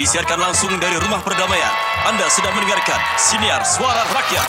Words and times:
Disiarkan 0.00 0.40
langsung 0.40 0.72
dari 0.80 0.96
Rumah 0.96 1.20
Perdamaian. 1.20 1.76
Anda 2.08 2.24
sedang 2.32 2.56
mendengarkan 2.56 2.96
Siniar 3.20 3.60
Suara 3.68 4.00
Rakyat. 4.08 4.48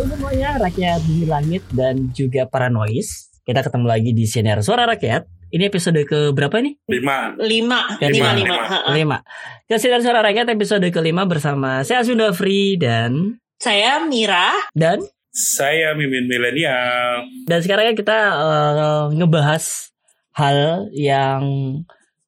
Semuanya, 0.00 0.56
rakyat 0.56 1.00
di 1.04 1.28
langit 1.28 1.60
dan 1.76 2.08
juga 2.16 2.48
para 2.48 2.72
noise. 2.72 3.28
Kita 3.44 3.60
ketemu 3.60 3.84
lagi 3.84 4.16
di 4.16 4.24
Sinar 4.24 4.64
Suara 4.64 4.88
Rakyat. 4.88 5.37
Ini 5.48 5.72
episode 5.72 5.96
ke 6.04 6.36
berapa 6.36 6.60
nih? 6.60 6.76
lima. 6.92 7.32
Lima. 7.40 7.80
Ya, 8.04 8.12
lima. 8.12 8.36
lima, 8.36 8.54
lima, 8.60 8.78
lima. 8.92 9.18
Ke 9.64 9.80
Sinar 9.80 10.04
Suara 10.04 10.20
Rakyat 10.20 10.52
episode 10.52 10.84
kelima 10.92 11.24
bersama 11.24 11.80
saya 11.88 12.04
Sunda 12.04 12.36
Free 12.36 12.76
dan 12.76 13.40
saya 13.56 14.04
Mira. 14.04 14.52
Dan? 14.76 15.00
Saya 15.32 15.94
mimin 15.94 16.26
milenial 16.26 17.22
dan 17.46 17.58
sekarang 17.62 17.94
kita 17.94 18.18
eh, 18.34 19.04
ngebahas 19.14 19.94
hal 20.34 20.90
yang 20.90 21.42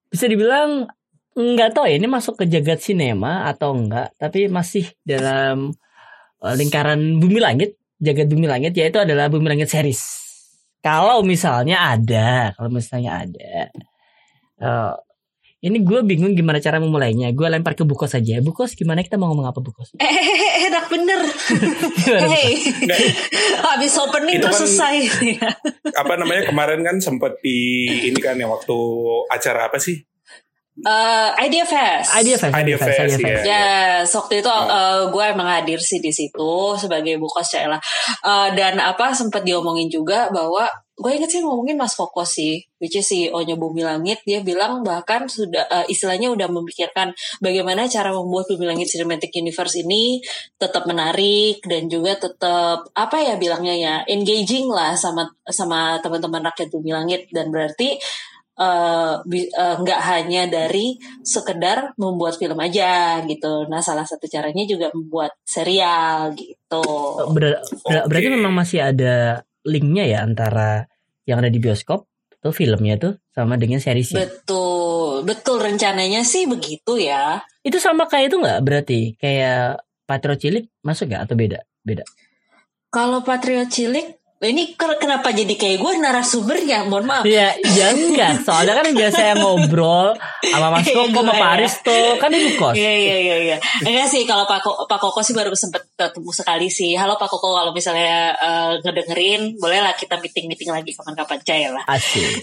bisa 0.09 0.31
dibilang 0.31 0.87
nggak 1.35 1.75
tahu 1.75 1.91
ya 1.91 1.97
ini 1.99 2.07
masuk 2.07 2.39
ke 2.39 2.45
jagat 2.47 2.79
sinema 2.85 3.51
atau 3.51 3.75
enggak, 3.75 4.15
tapi 4.15 4.47
masih 4.47 4.87
dalam 5.03 5.75
eh, 6.39 6.55
lingkaran 6.55 7.19
bumi 7.19 7.43
langit, 7.43 7.77
jagat 7.99 8.31
bumi 8.31 8.47
langit 8.47 8.79
yaitu 8.79 9.03
adalah 9.03 9.27
bumi 9.27 9.49
langit 9.49 9.69
series. 9.73 10.20
Kalau 10.81 11.21
misalnya 11.21 11.77
ada, 11.87 12.57
kalau 12.57 12.71
misalnya 12.71 13.21
ada, 13.21 13.69
eh, 14.57 14.95
ini 15.61 15.77
gue 15.79 16.01
bingung 16.01 16.33
gimana 16.33 16.57
cara 16.57 16.81
memulainya. 16.81 17.29
Gue 17.31 17.45
lempar 17.47 17.77
ke 17.77 17.85
Bukos 17.85 18.11
saja. 18.11 18.41
Bukos 18.41 18.73
gimana 18.73 19.05
kita 19.05 19.21
mau 19.21 19.29
ngomong 19.29 19.45
apa 19.47 19.61
Bukos? 19.61 19.93
eh, 19.95 20.09
eh, 20.09 20.25
eh, 20.25 20.53
enak 20.67 20.89
bener 20.89 21.21
Gimana, 21.53 21.77
Bukos? 21.77 22.33
hey 22.33 22.51
Nggak, 22.81 22.99
habis 23.63 23.93
opening 23.95 24.37
Itu 24.37 24.49
terus 24.49 24.57
kan- 24.57 24.65
selesai 24.65 24.97
apa 25.93 26.13
namanya 26.17 26.49
kemarin 26.49 26.81
kan 26.81 26.97
sempat 26.99 27.37
di 27.39 27.61
ini 28.09 28.17
kan 28.17 28.35
yang 28.35 28.49
waktu 28.49 28.73
acara 29.29 29.69
apa 29.69 29.77
sih 29.77 30.01
Eh, 30.81 31.29
idea 31.45 31.65
fest 31.69 32.09
Idea 32.17 32.37
Fest, 32.41 32.55
Idea 32.57 32.77
Fest, 32.81 32.97
Idea. 32.97 33.19
Fest. 33.21 33.45
Ya, 33.45 33.65
waktu 34.09 34.35
itu 34.41 34.49
Oh. 34.49 34.65
eh, 34.65 35.03
gue 35.13 35.25
emang 35.29 35.49
hadir 35.49 35.77
sih 35.77 36.01
di 36.01 36.09
situ 36.09 36.53
sebagai 36.81 37.21
bukos 37.21 37.45
Cela. 37.53 37.77
Eh, 38.25 38.49
dan 38.57 38.81
apa 38.81 39.13
sempat 39.13 39.45
diomongin 39.45 39.93
juga 39.93 40.33
bahwa 40.33 40.65
gue 41.01 41.17
inget 41.17 41.33
sih 41.33 41.41
ngomongin 41.41 41.81
Mas 41.81 41.97
Koko 41.97 42.21
sih, 42.29 42.61
which 42.77 42.93
is 42.93 43.09
CEO-nya 43.09 43.57
Bumi 43.57 43.81
Langit, 43.81 44.21
dia 44.29 44.45
bilang 44.45 44.85
bahkan 44.85 45.25
sudah 45.25 45.65
eh, 45.69 45.87
istilahnya 45.89 46.29
udah 46.29 46.49
memikirkan 46.53 47.13
bagaimana 47.41 47.89
cara 47.89 48.13
membuat 48.13 48.49
Bumi 48.53 48.69
Langit 48.69 48.89
Cinematic 48.93 49.33
Universe 49.37 49.81
ini 49.81 50.21
tetap 50.61 50.85
menarik 50.85 51.61
dan 51.65 51.89
juga 51.89 52.17
tetap 52.21 52.89
apa 52.93 53.17
ya 53.21 53.41
bilangnya 53.41 53.73
ya 53.77 53.95
engaging 54.09 54.69
lah 54.69 54.93
sama 54.97 55.25
sama 55.49 56.01
teman-teman 56.05 56.45
rakyat 56.53 56.69
Bumi 56.69 56.93
Langit 56.93 57.29
dan 57.33 57.49
berarti 57.49 57.97
eh, 58.61 59.15
eh, 59.25 59.77
nggak 59.81 60.01
hanya 60.05 60.43
dari 60.53 61.01
sekedar 61.25 61.97
membuat 61.97 62.37
film 62.37 62.61
aja 62.61 63.25
gitu. 63.25 63.65
Nah, 63.73 63.81
salah 63.81 64.05
satu 64.05 64.29
caranya 64.29 64.69
juga 64.69 64.93
membuat 64.93 65.33
serial 65.49 66.37
gitu. 66.37 66.85
Ber- 67.33 67.65
ber- 67.65 68.05
Oke. 68.05 68.09
Berarti 68.13 68.29
memang 68.29 68.53
masih 68.53 68.85
ada 68.85 69.41
linknya 69.65 70.05
ya 70.05 70.19
antara 70.25 70.85
yang 71.25 71.41
ada 71.41 71.49
di 71.53 71.61
bioskop 71.61 72.05
tuh 72.41 72.53
filmnya 72.53 72.97
tuh 72.97 73.21
sama 73.33 73.61
dengan 73.61 73.81
seriesnya. 73.81 74.25
Betul, 74.25 75.25
betul 75.29 75.61
rencananya 75.61 76.25
sih 76.25 76.49
begitu 76.49 76.97
ya. 76.97 77.45
itu 77.61 77.77
sama 77.77 78.09
kayak 78.09 78.33
itu 78.33 78.37
nggak 78.41 78.61
berarti 78.65 79.01
kayak 79.21 79.85
Patriot 80.09 80.41
Cilik 80.41 80.65
masuk 80.81 81.13
nggak 81.13 81.29
atau 81.29 81.37
beda? 81.37 81.61
Beda. 81.85 82.05
Kalau 82.89 83.21
Patriot 83.21 83.69
Cilik 83.69 84.20
ini 84.41 84.73
ke- 84.73 84.97
kenapa 84.97 85.37
jadi 85.37 85.53
kayak 85.53 85.85
gue 85.85 85.93
narasumbernya? 86.01 86.89
Mohon 86.89 87.05
maaf. 87.13 87.25
Iya, 87.29 87.61
ya 87.61 87.93
enggak. 87.93 88.41
Soalnya 88.41 88.73
kan 88.81 88.89
biasa 88.89 89.13
saya 89.21 89.35
ngobrol 89.37 90.17
sama 90.49 90.73
Mas 90.73 90.89
Koko 90.89 91.13
sama 91.13 91.29
Enggak 91.29 91.37
Pak 91.37 91.45
ya. 91.45 91.53
Aristo 91.61 91.99
kan 92.17 92.31
di 92.33 92.57
kos. 92.57 92.73
Iya 92.73 92.93
iya 92.97 93.17
iya 93.21 93.37
iya. 93.37 93.57
Enggak 93.85 94.09
sih 94.09 94.25
kalau 94.25 94.49
Pak 94.49 94.65
Koko, 94.65 94.89
Pak 94.89 94.97
Koko 94.97 95.21
sih 95.21 95.37
baru 95.37 95.53
sempet 95.53 95.93
ketemu 95.93 96.33
sekali 96.33 96.73
sih. 96.73 96.97
Halo 96.97 97.21
Pak 97.21 97.29
Koko 97.29 97.53
kalau 97.53 97.77
misalnya 97.77 98.33
eh, 98.33 98.81
ngedengerin 98.81 99.61
bolehlah 99.61 99.93
kita 99.93 100.17
meeting 100.17 100.49
meeting 100.49 100.73
lagi 100.73 100.89
kapan-kapan 100.97 101.39
Caya 101.45 101.69
lah. 101.77 101.85
Asik. 101.85 102.25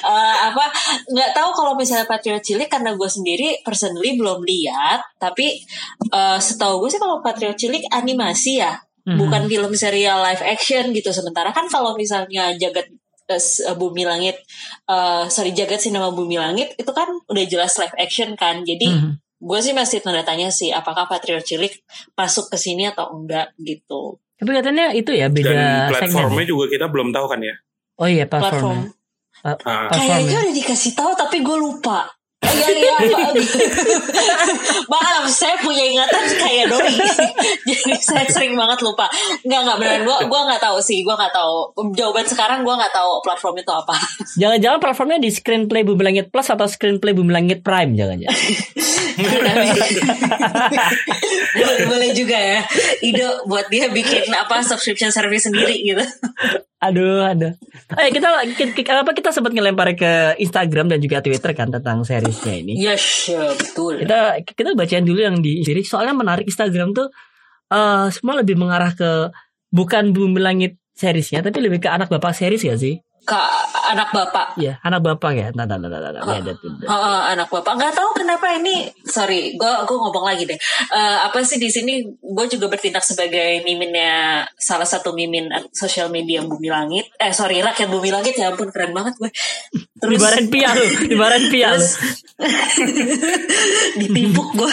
Eh, 0.00 0.36
apa 0.42 0.64
nggak 1.06 1.30
tahu 1.36 1.50
kalau 1.54 1.72
misalnya 1.78 2.08
Patriot 2.08 2.42
Cilik 2.42 2.66
karena 2.66 2.96
gue 2.96 3.06
sendiri 3.06 3.62
personally 3.62 4.16
belum 4.18 4.42
lihat 4.42 4.98
tapi 5.22 5.60
eh, 6.10 6.38
setahu 6.40 6.82
gue 6.82 6.90
sih 6.90 6.98
kalau 6.98 7.22
Patriot 7.22 7.54
Cilik 7.54 7.84
animasi 7.92 8.58
ya 8.58 8.74
Mhm. 9.02 9.16
bukan 9.16 9.42
film 9.46 9.72
serial 9.72 10.20
live 10.20 10.42
action 10.42 10.90
gitu 10.90 11.08
sementara 11.10 11.50
kan 11.50 11.64
kalau 11.66 11.94
misalnya 11.94 12.52
jagat 12.54 12.88
eh, 13.26 13.38
bumi 13.72 14.02
langit 14.02 14.36
eh 14.84 15.24
sorry 15.26 15.50
jagat 15.50 15.78
sinema 15.78 16.10
bumi 16.10 16.34
langit 16.34 16.74
itu 16.74 16.90
kan 16.90 17.06
udah 17.24 17.44
jelas 17.44 17.72
live 17.76 17.94
action 17.96 18.34
kan 18.34 18.60
jadi 18.60 18.90
Mhm. 18.90 19.10
gue 19.40 19.58
sih 19.58 19.72
masih 19.72 19.98
tanda 19.98 20.20
tanya 20.20 20.48
sih 20.48 20.68
apakah 20.68 21.06
Patriot 21.06 21.40
Cilik 21.40 21.72
masuk 22.12 22.48
ke 22.48 22.56
sini 22.56 22.84
atau 22.86 23.08
enggak 23.10 23.56
gitu 23.56 24.18
Tapi 24.34 24.50
katanya 24.52 24.90
itu 24.90 25.10
ya 25.10 25.28
beda 25.28 25.48
dan 25.48 25.88
platformnya 25.88 26.28
segmen. 26.38 26.44
juga 26.46 26.64
kita 26.68 26.86
belum 26.86 27.08
tahu 27.10 27.26
kan 27.26 27.40
ya 27.40 27.54
Oh 27.96 28.04
iya 28.04 28.24
platform 28.24 28.52
platformnya. 28.76 28.98
Ah, 29.40 29.56
Ah, 29.56 29.88
Platform 29.88 29.88
Kayaknya 30.10 30.28
ya? 30.30 30.40
udah 30.42 30.54
dikasih 30.54 30.92
tahu 30.92 31.12
tapi 31.14 31.36
gue 31.40 31.56
lupa. 31.56 31.98
Iya 32.40 32.68
iya. 32.72 32.96
Maaf, 34.88 35.28
saya 35.28 35.60
punya 35.60 35.84
ingatan 35.84 36.24
kayak 36.40 36.72
doi. 36.72 36.96
Jadi 37.68 37.92
saya 38.00 38.24
sering 38.32 38.56
banget 38.56 38.80
lupa. 38.80 39.12
Enggak 39.44 39.60
enggak 39.68 39.76
beneran 39.76 40.02
gue 40.08 40.16
gue 40.24 40.40
nggak 40.48 40.62
tahu 40.64 40.78
sih, 40.80 41.04
gue 41.04 41.12
nggak 41.12 41.34
tahu. 41.36 41.76
Jawaban 41.92 42.24
sekarang 42.24 42.64
gue 42.64 42.72
nggak 42.72 42.94
tahu 42.96 43.20
platform 43.20 43.60
itu 43.60 43.72
apa. 43.72 43.94
Jangan-jangan 44.40 44.78
platformnya 44.80 45.18
di 45.20 45.28
Screenplay 45.28 45.84
Bumi 45.84 46.00
Langit 46.00 46.32
Plus 46.32 46.48
atau 46.48 46.64
Screenplay 46.64 47.12
Bumi 47.12 47.28
Langit 47.28 47.60
Prime 47.60 47.92
jangan-jangan. 47.92 48.40
boleh, 51.60 51.84
boleh 51.84 52.10
juga 52.16 52.38
ya. 52.40 52.60
Ide 53.04 53.44
buat 53.44 53.68
dia 53.68 53.92
bikin 53.92 54.32
apa 54.32 54.64
subscription 54.64 55.12
service 55.12 55.44
sendiri 55.44 55.76
gitu. 55.84 56.04
Aduh, 56.80 57.20
aduh. 57.20 57.52
Eh 58.00 58.08
kita, 58.08 58.40
kita 58.56 59.04
apa 59.04 59.12
kita 59.12 59.36
sempat 59.36 59.52
ngelempar 59.52 59.92
ke 59.92 60.40
Instagram 60.40 60.88
dan 60.88 60.96
juga 61.04 61.20
Twitter 61.20 61.52
kan 61.52 61.68
tentang 61.68 62.00
seriesnya 62.08 62.56
ini. 62.56 62.72
Yes, 62.80 63.28
ya, 63.28 63.52
betul. 63.52 64.00
Kita 64.00 64.40
kita 64.48 64.72
bacain 64.72 65.04
dulu 65.04 65.20
yang 65.20 65.36
di 65.44 65.60
diri 65.60 65.84
soalnya 65.84 66.16
menarik 66.16 66.48
Instagram 66.48 66.96
tuh 66.96 67.12
eh 67.68 68.08
semua 68.08 68.40
lebih 68.40 68.56
mengarah 68.56 68.96
ke 68.96 69.28
bukan 69.68 70.16
bumi 70.16 70.40
langit 70.40 70.80
seriesnya 70.96 71.44
tapi 71.44 71.60
lebih 71.60 71.84
ke 71.84 71.88
anak 71.92 72.08
bapak 72.08 72.32
series 72.32 72.64
ya 72.64 72.74
sih? 72.80 72.96
Kak 73.24 73.48
anak 73.92 74.08
bapak. 74.10 74.46
Iya, 74.56 74.80
anak 74.82 75.00
bapak 75.04 75.32
ya. 75.36 75.48
Nah, 75.54 75.68
nah, 75.68 75.76
nah, 75.76 75.88
nah, 75.92 76.00
nah, 76.00 76.22
lihat, 76.24 76.44
lihat. 76.46 76.58
Heeh, 76.62 77.20
anak 77.36 77.48
bapak 77.52 77.72
nggak 77.76 77.94
tahu 77.94 78.10
kenapa 78.16 78.46
ini 78.56 78.90
sorry 79.06 79.54
gue 79.54 79.72
gue 79.86 79.96
ngomong 79.96 80.24
lagi 80.24 80.44
deh 80.46 80.58
Eh, 80.90 81.18
apa 81.22 81.42
sih 81.46 81.58
di 81.62 81.70
sini 81.70 82.02
gue 82.08 82.46
juga 82.50 82.66
bertindak 82.66 83.02
sebagai 83.04 83.62
miminnya 83.62 84.42
salah 84.58 84.86
satu 84.86 85.14
mimin 85.14 85.46
sosial 85.70 86.10
media 86.10 86.42
bumi 86.42 86.66
langit 86.66 87.10
eh 87.18 87.30
sorry 87.30 87.62
rakyat 87.62 87.86
bumi 87.86 88.10
langit 88.10 88.34
ya 88.34 88.50
ampun 88.50 88.70
keren 88.74 88.90
banget 88.90 89.14
gue 89.18 89.30
terus 90.00 90.18
Ibarat 90.18 90.46
pial, 90.50 90.76
ibarat 91.14 91.44
pial. 91.52 91.76
terus 91.78 91.94
ditimpuk 94.00 94.48
gue 94.56 94.72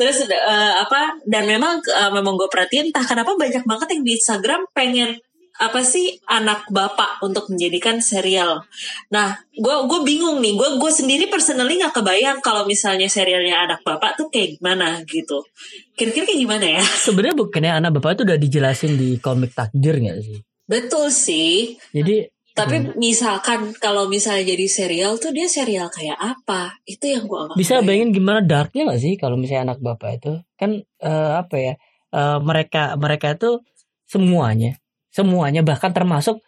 terus 0.00 0.16
eh, 0.30 0.74
apa 0.80 1.20
dan 1.28 1.44
memang 1.44 1.82
eh, 1.84 2.10
memang 2.12 2.34
gue 2.38 2.48
perhatiin 2.48 2.88
entah 2.94 3.04
kenapa 3.04 3.36
banyak 3.36 3.64
banget 3.66 3.88
yang 3.92 4.02
di 4.06 4.12
Instagram 4.16 4.60
pengen 4.72 5.20
apa 5.54 5.86
sih 5.86 6.18
anak 6.26 6.66
bapak 6.66 7.22
untuk 7.22 7.46
menjadikan 7.46 8.02
serial. 8.02 8.66
Nah, 9.14 9.38
gue 9.54 9.76
gue 9.86 10.00
bingung 10.02 10.42
nih. 10.42 10.58
Gue 10.58 10.82
gue 10.82 10.90
sendiri 10.90 11.30
personally 11.30 11.78
nggak 11.78 11.94
kebayang 11.94 12.42
kalau 12.42 12.66
misalnya 12.66 13.06
serialnya 13.06 13.62
anak 13.70 13.80
bapak 13.86 14.18
tuh 14.18 14.26
kayak 14.34 14.58
gimana 14.58 14.98
gitu. 15.06 15.46
Kira-kira 15.94 16.26
kayak 16.26 16.40
gimana 16.42 16.66
ya? 16.66 16.82
Sebenarnya 17.06 17.36
bukannya 17.38 17.72
anak 17.78 17.90
bapak 18.02 18.18
itu 18.18 18.22
udah 18.26 18.38
dijelasin 18.38 18.92
di 18.98 19.08
komik 19.22 19.54
takdir 19.54 19.94
nggak 20.02 20.18
sih? 20.26 20.38
Betul 20.66 21.14
sih. 21.14 21.78
Jadi 21.94 22.34
Tapi 22.54 22.94
misalkan 22.94 23.74
kalau 23.82 24.06
misalnya 24.06 24.54
jadi 24.54 24.66
serial 24.70 25.18
tuh 25.18 25.34
dia 25.34 25.50
serial 25.50 25.90
kayak 25.90 26.14
apa? 26.14 26.78
Itu 26.86 27.10
yang 27.10 27.26
gue 27.26 27.50
nggak 27.50 27.58
bisa 27.58 27.82
bayangin 27.82 28.14
gimana 28.14 28.46
darknya 28.46 28.90
nggak 28.90 29.02
sih 29.02 29.14
kalau 29.18 29.34
misalnya 29.34 29.74
anak 29.74 29.82
bapak 29.82 30.22
itu 30.22 30.38
kan 30.54 30.78
eh, 30.82 31.32
apa 31.34 31.56
ya 31.58 31.74
eh, 32.14 32.38
mereka 32.38 32.94
mereka 32.94 33.34
itu 33.34 33.58
semuanya 34.06 34.78
semuanya 35.14 35.62
bahkan 35.62 35.94
termasuk 35.94 36.42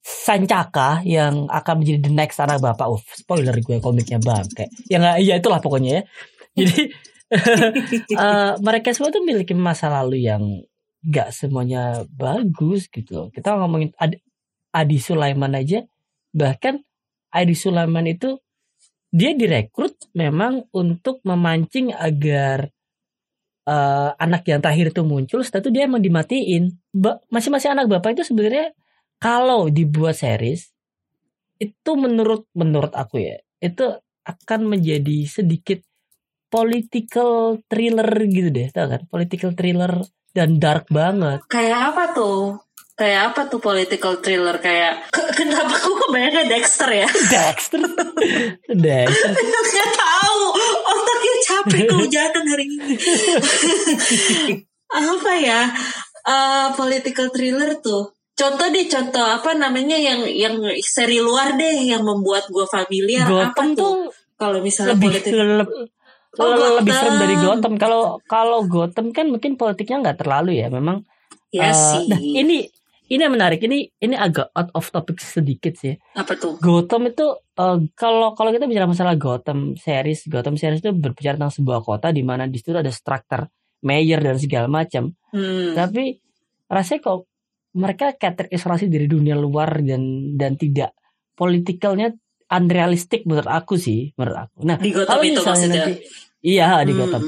Sancaka 0.00 1.04
yang 1.04 1.44
akan 1.52 1.84
menjadi 1.84 2.08
the 2.08 2.12
next 2.12 2.40
anak 2.40 2.56
bapak. 2.64 2.88
Uh, 2.88 3.00
spoiler 3.12 3.52
gue 3.60 3.84
komiknya 3.84 4.16
bangke. 4.16 4.72
Ya 4.88 4.96
nggak, 4.96 5.16
iya 5.20 5.34
itulah 5.36 5.60
pokoknya 5.60 6.00
ya. 6.00 6.02
Jadi 6.56 6.88
eh, 8.16 8.52
mereka 8.64 8.96
semua 8.96 9.12
tuh 9.12 9.20
memiliki 9.20 9.52
masa 9.52 9.92
lalu 9.92 10.24
yang 10.24 10.40
nggak 11.04 11.36
semuanya 11.36 12.08
bagus 12.08 12.88
gitu. 12.88 13.28
Kita 13.28 13.60
ngomongin 13.60 13.92
Adi, 14.00 14.16
Adi 14.72 14.96
Sulaiman 14.96 15.52
aja 15.52 15.84
bahkan 16.32 16.80
Adi 17.28 17.52
Sulaiman 17.52 18.08
itu 18.08 18.40
dia 19.12 19.36
direkrut 19.36 20.00
memang 20.16 20.64
untuk 20.72 21.20
memancing 21.28 21.92
agar 21.92 22.72
eh, 23.70 24.10
anak 24.18 24.42
yang 24.50 24.58
terakhir 24.58 24.90
itu 24.90 25.02
muncul 25.06 25.40
setelah 25.46 25.62
itu 25.62 25.70
dia 25.70 25.82
emang 25.86 26.02
dimatiin. 26.02 26.74
Masing-masing 27.30 27.78
anak 27.78 27.86
bapak 27.86 28.18
itu 28.18 28.26
sebenarnya 28.26 28.74
kalau 29.22 29.70
dibuat 29.70 30.18
series 30.18 30.74
itu 31.60 31.90
menurut 31.94 32.48
menurut 32.56 32.90
aku 32.96 33.20
ya 33.20 33.36
itu 33.60 33.84
akan 34.24 34.60
menjadi 34.64 35.28
sedikit 35.28 35.84
political 36.50 37.62
thriller 37.70 38.10
gitu 38.26 38.50
deh 38.50 38.66
tau 38.74 38.90
kan? 38.90 39.06
Political 39.06 39.54
thriller 39.54 39.92
dan 40.34 40.58
dark 40.58 40.90
banget. 40.90 41.46
Kayak 41.46 41.94
apa 41.94 42.04
tuh? 42.10 42.58
Kayak 42.98 43.32
apa 43.32 43.48
tuh 43.48 43.60
political 43.62 44.20
thriller? 44.20 44.60
Kayak 44.60 45.08
Ke- 45.08 45.32
kenapa 45.32 45.72
aku 45.72 45.96
kebayangnya 46.04 46.44
Dexter 46.52 46.90
ya? 46.92 47.08
Dexter? 47.32 47.80
Dexter. 48.68 49.32
Tahu 50.00 50.19
capek 51.62 51.80
kehujanan 51.90 52.44
hari 52.46 52.64
ini. 52.66 52.94
apa 54.90 55.32
ya? 55.36 55.60
Eh, 56.20 56.68
political 56.74 57.28
thriller 57.28 57.78
tuh. 57.78 58.12
Contoh 58.32 58.66
deh 58.68 58.88
contoh 58.88 59.20
apa 59.20 59.52
namanya 59.52 60.00
yang 60.00 60.24
yang 60.24 60.56
seri 60.80 61.20
luar 61.20 61.54
deh 61.54 61.76
yang 61.84 62.00
membuat 62.00 62.48
gue 62.48 62.64
familiar 62.64 63.28
apa 63.28 63.52
Gotham 63.52 63.68
tuh? 63.72 63.76
tuh 63.76 63.94
Kalau 64.34 64.58
misalnya 64.64 64.96
lebih 64.96 65.08
politik 65.12 65.32
le- 65.36 65.88
Oh, 66.30 66.46
lebih 66.78 66.94
serem 66.94 67.10
Gotham. 67.10 67.20
dari 67.20 67.36
Gotham 67.36 67.74
kalau 67.74 68.02
kalau 68.24 68.62
Gotham 68.64 69.10
kan 69.10 69.28
mungkin 69.28 69.58
politiknya 69.58 69.98
nggak 69.98 70.18
terlalu 70.22 70.62
ya 70.62 70.70
memang 70.70 71.02
ya 71.50 71.68
eh, 71.68 71.74
sih. 71.74 72.06
nah, 72.06 72.16
ini 72.16 72.64
ini 73.10 73.20
yang 73.20 73.34
menarik 73.34 73.58
ini 73.60 73.90
ini 73.92 74.14
agak 74.14 74.48
out 74.50 74.70
of 74.72 74.86
topic 74.86 75.18
sedikit 75.18 75.74
sih 75.74 75.98
apa 76.14 76.32
tuh? 76.34 76.56
Gotham 76.56 77.10
itu 77.10 77.26
eh, 77.54 77.78
kalau 77.92 78.32
kalau 78.32 78.50
kita 78.50 78.64
bicara 78.64 78.86
masalah 78.86 79.14
Gotham 79.14 79.74
series 79.74 80.24
Gotham 80.24 80.54
series 80.54 80.78
itu 80.78 80.94
berbicara 80.94 81.34
tentang 81.34 81.50
sebuah 81.50 81.82
kota 81.82 82.08
di 82.08 82.22
mana 82.22 82.46
di 82.46 82.56
situ 82.56 82.70
ada 82.72 82.88
struktur 82.88 83.50
mayor 83.82 84.20
dan 84.20 84.36
segala 84.36 84.66
macam 84.66 85.10
Hmm. 85.30 85.74
tapi 85.74 86.18
rasanya 86.66 87.00
kok 87.00 87.30
mereka 87.72 88.14
kayak 88.14 88.46
terisolasi 88.46 88.86
dari 88.86 89.06
dunia 89.06 89.34
luar 89.34 89.78
dan 89.78 90.02
dan 90.34 90.54
tidak 90.54 90.90
politikalnya 91.34 92.10
unrealistic 92.50 93.22
menurut 93.24 93.46
aku 93.46 93.78
sih 93.78 94.10
menurut 94.14 94.44
aku 94.44 94.58
nah 94.62 94.74
Di 94.74 94.90
Gotham 94.90 95.06
kalau 95.08 95.22
itu 95.22 95.40
maksudnya. 95.40 95.86
nanti 95.86 95.92
iya 96.42 96.82
di 96.82 96.92
Hmm. 96.92 97.00
Gotham 97.00 97.22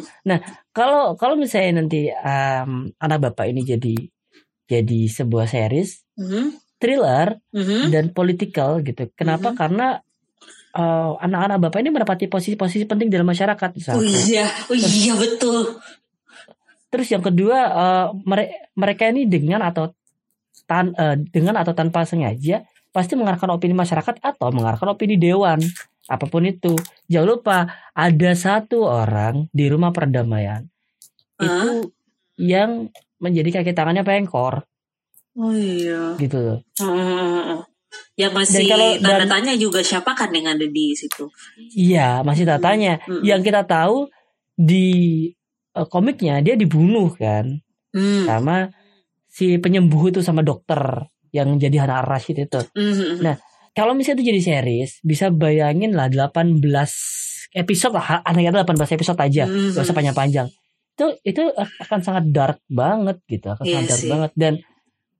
kalau 0.70 1.14
kalau 1.14 1.34
misalnya 1.36 1.78
nanti 1.78 2.10
em, 2.10 2.70
anak 2.96 3.18
bapak 3.22 3.48
ini 3.48 3.62
jadi 3.62 3.94
jadi 4.72 5.00
sebuah 5.06 5.44
series 5.46 6.00
Mhm. 6.16 6.44
thriller 6.80 7.36
Mhm. 7.52 7.92
dan 7.92 8.04
political 8.10 8.80
gitu 8.80 9.12
kenapa 9.12 9.52
Mhm. 9.52 9.56
karena 9.56 9.86
eh, 10.72 11.12
anak-anak 11.20 11.58
bapak 11.62 11.78
ini 11.80 11.90
menepati 11.92 12.26
posisi-posisi 12.26 12.88
penting 12.88 13.12
dalam 13.12 13.28
masyarakat 13.28 13.70
Oh 13.92 14.00
iya, 14.00 14.48
oh 14.66 14.74
iya 14.74 15.12
betul. 15.12 15.76
Terus 16.88 17.08
yang 17.08 17.20
kedua 17.20 17.58
eh, 17.68 18.06
mere- 18.24 18.72
mereka 18.72 19.08
ini 19.08 19.28
dengan 19.28 19.60
atau 19.62 19.92
tan 20.64 20.92
eh, 20.92 21.20
dengan 21.28 21.60
atau 21.60 21.76
tanpa 21.76 22.04
sengaja 22.04 22.64
pasti 22.88 23.16
mengarahkan 23.16 23.52
opini 23.52 23.72
masyarakat 23.72 24.20
atau 24.20 24.48
mengarahkan 24.48 24.88
opini 24.88 25.16
dewan 25.16 25.60
apa 26.08 26.24
pun 26.24 26.44
itu. 26.44 26.72
Jangan 27.06 27.28
lupa 27.28 27.56
ada 27.92 28.30
satu 28.32 28.84
orang 28.84 29.48
di 29.52 29.68
rumah 29.68 29.92
perdamaian 29.92 30.64
itu 31.36 31.92
yang 32.38 32.88
menjadi 33.22 33.62
kaki 33.62 33.72
tangannya 33.72 34.02
pengkor 34.02 34.66
Oh 35.32 35.54
iya. 35.54 36.12
gitu 36.18 36.36
loh. 36.36 36.58
Hmm. 36.76 37.64
Yang 38.12 38.32
masih 38.36 38.58
Dan 38.58 38.68
kalau- 38.68 38.94
tanda 39.00 39.16
dan- 39.24 39.32
tanya 39.32 39.52
juga 39.56 39.80
siapa 39.80 40.12
kan 40.12 40.28
yang 40.28 40.44
ada 40.50 40.66
di 40.66 40.92
situ. 40.92 41.24
Iya 41.72 42.20
masih 42.20 42.44
tak 42.44 42.60
tanya. 42.60 43.00
Hmm. 43.02 43.22
Yang 43.22 43.40
kita 43.48 43.64
tahu 43.64 44.10
di 44.52 44.86
eh, 45.72 45.88
komiknya 45.88 46.44
dia 46.44 46.52
dibunuh 46.52 47.08
kan 47.12 47.64
Hmm. 47.96 48.28
sama 48.28 48.68
si 49.24 49.56
penyembuh 49.56 50.12
itu 50.12 50.20
sama 50.20 50.44
dokter 50.44 51.08
yang 51.32 51.56
jadi 51.56 51.88
Hana 51.88 52.04
Rashid 52.04 52.36
itu. 52.38 52.60
Mhm. 52.76 53.24
Nah, 53.24 53.40
kalau 53.72 53.96
misalnya 53.96 54.20
itu 54.20 54.28
jadi 54.28 54.40
series, 54.44 55.00
bisa 55.00 55.32
bayangin 55.32 55.96
lah 55.96 56.12
18 56.12 56.92
episode 57.52 57.96
lah, 57.96 58.20
anaknya 58.20 58.52
18 58.54 58.92
episode 58.92 59.16
aja, 59.16 59.48
Mhm. 59.48 59.72
gak 59.72 59.80
usah 59.82 59.96
panjang-panjang. 59.96 60.48
Itu 61.02 61.42
itu 61.42 61.42
akan 61.56 62.00
sangat 62.00 62.24
dark 62.30 62.58
banget 62.66 63.18
gitu, 63.26 63.46
akan 63.48 63.64
Iya 63.64 63.74
sangat 63.78 63.88
dark 63.88 64.00
sih. 64.00 64.10
banget 64.10 64.32
dan 64.34 64.54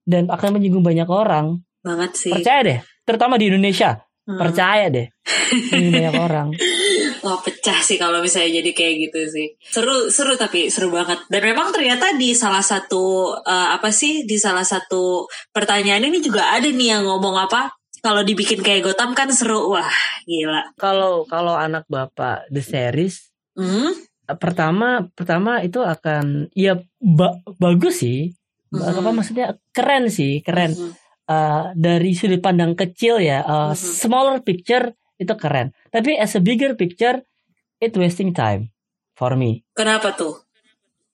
dan 0.02 0.22
akan 0.28 0.48
menyinggung 0.54 0.82
banyak 0.82 1.06
orang. 1.06 1.62
banget 1.82 2.14
sih. 2.14 2.30
Percaya 2.30 2.60
deh, 2.62 2.78
terutama 3.02 3.34
di 3.34 3.50
Indonesia, 3.50 3.98
Hmm. 4.22 4.38
percaya 4.38 4.86
deh. 4.86 5.10
Menyinggung 5.74 5.94
banyak 5.98 6.16
orang. 6.16 6.48
Wah 7.24 7.38
pecah 7.38 7.78
sih 7.78 7.98
kalau 7.98 8.18
misalnya 8.18 8.58
jadi 8.58 8.70
kayak 8.70 8.94
gitu 9.00 9.20
sih. 9.28 9.46
Seru 9.62 10.06
seru 10.06 10.34
tapi 10.34 10.66
seru 10.66 10.90
banget. 10.90 11.22
Dan 11.26 11.42
memang 11.44 11.70
ternyata 11.70 12.14
di 12.14 12.30
salah 12.32 12.62
satu 12.62 13.34
eh, 13.36 13.68
apa 13.72 13.90
sih 13.90 14.22
di 14.22 14.34
salah 14.34 14.62
satu 14.62 15.22
pertanyaan 15.50 16.02
ini 16.04 16.18
juga 16.18 16.50
ada 16.50 16.66
nih 16.66 16.88
yang 16.92 17.02
ngomong 17.04 17.34
apa? 17.36 17.74
Kalau 17.98 18.22
dibikin 18.22 18.58
kayak 18.58 18.82
Gotham 18.84 19.14
kan 19.14 19.30
seru. 19.30 19.70
Wah, 19.70 19.86
gila. 20.24 20.74
Kalau 20.74 21.22
kalau 21.24 21.54
anak 21.54 21.86
Bapak 21.86 22.46
the 22.48 22.58
series 22.58 23.30
Hmm? 23.52 23.94
Pertama 24.34 24.88
pertama 25.10 25.60
itu 25.60 25.78
akan 25.78 26.48
ya 26.52 26.74
ba- 26.98 27.38
bagus 27.56 28.00
sih. 28.00 28.32
Mhm. 28.68 28.82
Apa 28.94 29.10
maksudnya 29.10 29.46
keren 29.70 30.08
sih, 30.08 30.40
keren. 30.40 30.72
Mhm. 30.72 30.92
uh, 31.24 31.70
dari 31.72 32.12
sudut 32.12 32.38
pandang 32.38 32.74
kecil 32.74 33.16
ya, 33.16 33.40
uh, 33.40 33.72
Mhm. 33.72 33.78
smaller 33.78 34.36
picture 34.40 34.90
itu 35.16 35.32
keren. 35.34 35.70
Tapi 35.88 36.14
as 36.14 36.34
a 36.34 36.42
bigger 36.42 36.74
picture, 36.74 37.22
it 37.78 37.94
wasting 37.94 38.30
time 38.30 38.74
for 39.12 39.32
me. 39.32 39.62
Kenapa 39.70 40.12
tuh? 40.12 40.34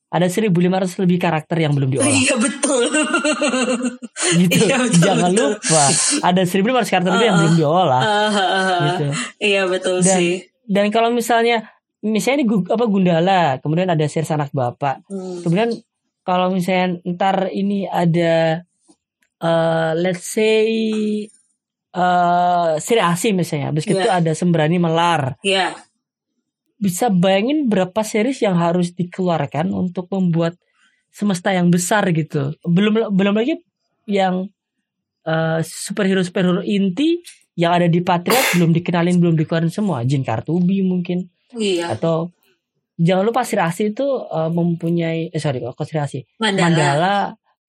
Ada 0.08 0.26
1500 0.26 0.96
lebih 0.96 1.20
karakter 1.20 1.60
yang 1.60 1.76
belum 1.76 1.92
diolah. 1.92 2.08
Iya 2.08 2.34
betul. 2.34 2.88
gitu. 4.40 4.58
Iya, 4.58 4.76
betul, 4.80 5.02
Jangan 5.02 5.30
betul. 5.30 5.50
lupa, 5.54 5.84
ada 6.24 6.42
1500 6.42 6.88
karakter 6.88 7.10
lebih 7.14 7.26
yang 7.28 7.38
belum 7.38 7.54
diolah. 7.54 8.00
Ah, 8.00 8.08
ah, 8.08 8.32
ah. 8.32 8.80
gitu. 8.88 9.04
Iya 9.38 9.62
betul 9.66 9.96
Dan- 10.00 10.16
sih. 10.16 10.32
Dan 10.64 10.88
kalau 10.88 11.08
misalnya 11.10 11.68
misalnya 12.04 12.46
ini 12.46 12.48
apa 12.70 12.84
Gundala, 12.86 13.42
kemudian 13.58 13.90
ada 13.90 14.04
series 14.06 14.30
anak 14.30 14.54
bapak. 14.54 15.02
Hmm. 15.10 15.42
Kemudian 15.42 15.70
kalau 16.22 16.52
misalnya 16.52 17.00
ntar 17.08 17.50
ini 17.50 17.88
ada 17.88 18.62
uh, 19.42 19.92
let's 19.98 20.28
say 20.28 20.68
uh, 21.94 22.78
Sri 22.78 23.00
Asi 23.02 23.34
misalnya, 23.34 23.72
habis 23.74 23.88
itu 23.88 23.98
Iya. 23.98 24.22
ada 24.22 24.32
Sembrani 24.36 24.78
Melar. 24.78 25.40
Iya. 25.42 25.74
Bisa 26.78 27.10
bayangin 27.10 27.66
berapa 27.66 28.06
series 28.06 28.38
yang 28.46 28.54
harus 28.54 28.94
dikeluarkan 28.94 29.74
untuk 29.74 30.06
membuat 30.14 30.54
semesta 31.10 31.50
yang 31.50 31.72
besar 31.74 32.06
gitu. 32.14 32.54
Belum 32.62 33.10
belum 33.10 33.34
lagi 33.34 33.58
yang 34.06 34.46
uh, 35.26 35.58
superhero 35.66 36.22
superhero 36.22 36.62
inti 36.62 37.18
yang 37.58 37.74
ada 37.74 37.90
di 37.90 37.98
Patriot 37.98 38.54
belum 38.54 38.70
dikenalin 38.70 39.18
belum 39.18 39.34
dikeluarin 39.34 39.72
semua. 39.74 40.06
Jin 40.06 40.22
Kartubi 40.22 40.86
mungkin 40.86 41.26
Iya. 41.54 41.94
atau 41.94 42.28
jangan 42.96 43.24
lupa 43.24 43.46
Sri 43.46 43.56
Asi 43.56 43.90
itu 43.90 44.04
uh, 44.04 44.50
mempunyai 44.50 45.30
eh 45.30 45.38
sorry 45.38 45.60
kok 45.60 45.78
Sri 45.80 45.96
Asi 45.96 46.20
Mandala. 46.36 46.64
Mandala 46.66 47.14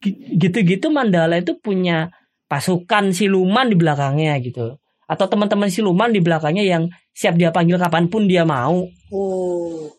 gi- 0.01 0.17
gitu-gitu 0.35 0.89
Mandala 0.89 1.37
itu 1.37 1.55
punya 1.55 2.09
pasukan 2.49 3.13
siluman 3.13 3.69
di 3.69 3.77
belakangnya 3.77 4.35
gitu 4.41 4.75
atau 5.05 5.25
teman-teman 5.25 5.69
siluman 5.69 6.09
di 6.09 6.17
belakangnya 6.17 6.65
yang 6.65 6.83
siap 7.13 7.37
dia 7.37 7.49
panggil 7.49 7.77
kapan 7.77 8.09
pun 8.09 8.25
dia 8.25 8.41
mau 8.41 8.89
Oh. 9.09 9.89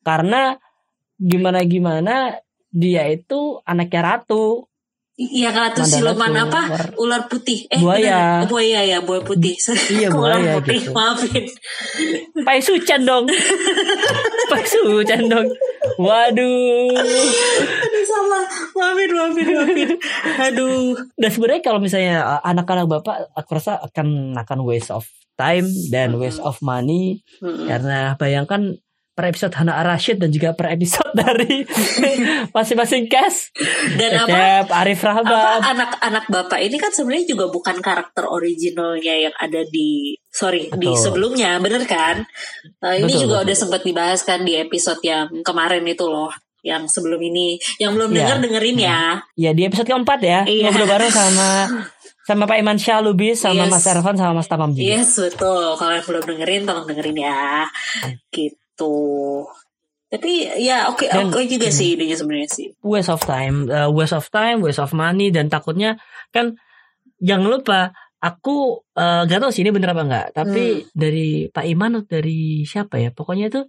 karena 0.00 0.56
gimana 1.16 1.64
gimana 1.64 2.14
dia 2.68 3.08
itu 3.08 3.58
anaknya 3.62 4.00
ratu 4.04 4.67
Iya 5.18 5.50
ratu 5.50 5.82
Mandala 5.82 5.90
siluman 6.14 6.30
tuh 6.30 6.42
apa? 6.46 6.62
Ular 6.94 7.22
putih. 7.26 7.66
Eh 7.68 7.82
Buaya. 7.82 8.38
bener. 8.38 8.46
buaya 8.46 8.80
ya, 8.86 8.98
buaya 9.02 9.18
putih. 9.20 9.58
Iya, 9.90 10.08
Kok 10.08 10.22
ular 10.22 10.38
buaya 10.38 10.54
putih, 10.62 10.78
gitu. 10.78 10.94
maafin. 10.94 11.44
Pai 12.46 12.62
Sucan 12.62 13.02
dong 13.02 13.26
Pai 14.50 14.62
Sucan 14.62 15.26
dong 15.26 15.48
waduh 15.98 16.94
Aduh 16.94 18.04
salah. 18.06 18.44
Maafin, 18.72 19.10
maafin, 19.10 19.46
maafin. 19.50 19.90
Aduh. 20.38 20.94
dan 21.18 21.30
sebenarnya 21.34 21.62
kalau 21.66 21.82
misalnya 21.82 22.38
anak-anak 22.40 22.86
bapak 22.88 23.26
aku 23.34 23.58
rasa 23.58 23.82
akan 23.82 24.38
akan 24.38 24.58
waste 24.62 24.94
of 24.94 25.02
time 25.34 25.66
dan 25.90 26.14
waste 26.14 26.38
of 26.38 26.54
money 26.60 27.26
Mm-mm. 27.42 27.66
karena 27.66 28.14
bayangkan 28.14 28.78
per 29.18 29.34
episode 29.34 29.50
Hana 29.50 29.82
Rashid 29.82 30.22
dan 30.22 30.30
juga 30.30 30.54
per 30.54 30.70
episode 30.70 31.10
dari 31.10 31.66
masing-masing 32.54 33.10
cast 33.10 33.50
Dan 33.98 34.14
apa? 34.14 34.30
Cecep, 34.30 34.66
Arif 34.70 35.00
Apa 35.02 35.10
Rahman 35.10 35.58
anak-anak 35.74 36.24
bapak 36.30 36.62
ini 36.62 36.78
kan 36.78 36.94
sebenarnya 36.94 37.26
juga 37.26 37.50
bukan 37.50 37.82
karakter 37.82 38.30
originalnya 38.30 39.26
yang 39.26 39.34
ada 39.34 39.66
di 39.66 40.14
sorry 40.30 40.70
di 40.70 40.86
Betul. 40.86 41.02
sebelumnya, 41.02 41.58
bener 41.58 41.82
kan? 41.82 42.22
Nah, 42.78 42.94
ini 42.94 43.10
Betul, 43.10 43.26
juga 43.26 43.42
betul. 43.42 43.46
udah 43.50 43.56
sempat 43.58 43.80
dibahas 43.82 44.20
kan 44.22 44.46
di 44.46 44.54
episode 44.54 45.02
yang 45.02 45.26
kemarin 45.42 45.82
itu 45.82 46.06
loh, 46.06 46.30
yang 46.62 46.86
sebelum 46.86 47.18
ini, 47.18 47.58
yang 47.82 47.98
belum 47.98 48.14
Iya. 48.14 48.18
denger 48.22 48.36
dengerin 48.46 48.78
ya. 48.78 49.00
ya 49.34 49.50
di 49.50 49.66
episode 49.66 49.90
keempat 49.90 50.20
ya 50.22 50.40
Iya. 50.46 50.70
ngobrol 50.70 50.86
bareng 50.86 51.10
sama 51.10 51.48
sama 52.28 52.44
Pak 52.46 52.58
Iman 52.60 52.78
Syah 52.78 53.02
Lubis 53.02 53.42
sama 53.42 53.66
Yes. 53.66 53.72
Mas 53.72 53.86
Ervan 53.88 54.14
sama 54.14 54.32
Mas 54.38 54.46
Tamam 54.46 54.70
juga. 54.70 54.84
Yes 54.84 55.16
betul. 55.18 55.74
Kalau 55.74 55.90
yang 55.90 56.06
belum 56.06 56.22
dengerin 56.22 56.62
tolong 56.68 56.86
dengerin 56.86 57.18
ya. 57.18 57.66
Gitu. 58.30 58.54
Tapi 60.08 60.32
ya 60.58 60.88
oke 60.88 61.04
Dan- 61.04 61.28
oke 61.28 61.44
juga 61.44 61.68
sih 61.68 61.92
idenya 61.92 62.16
sebenarnya 62.16 62.48
sih. 62.48 62.66
waste 62.80 63.10
of 63.10 63.20
time, 63.20 63.68
uh, 63.68 63.90
waste 63.90 64.14
of 64.14 64.24
time, 64.28 64.58
waste 64.58 64.80
of 64.80 64.92
money 64.92 65.28
dan 65.28 65.46
takutnya 65.46 66.00
kan 66.30 66.56
jangan 67.18 67.50
lupa 67.50 67.80
aku 68.16 68.82
uh, 68.94 69.22
gak 69.22 69.38
tahu 69.38 69.50
sih 69.50 69.60
ini 69.60 69.70
bener 69.70 69.92
apa 69.92 70.02
enggak, 70.02 70.26
tapi 70.32 70.64
Hmm. 70.80 70.88
dari 70.90 71.28
Pak 71.46 71.64
Iman 71.66 72.00
atau 72.00 72.08
dari 72.10 72.64
siapa 72.64 72.96
ya, 72.96 73.12
pokoknya 73.12 73.46
itu 73.46 73.60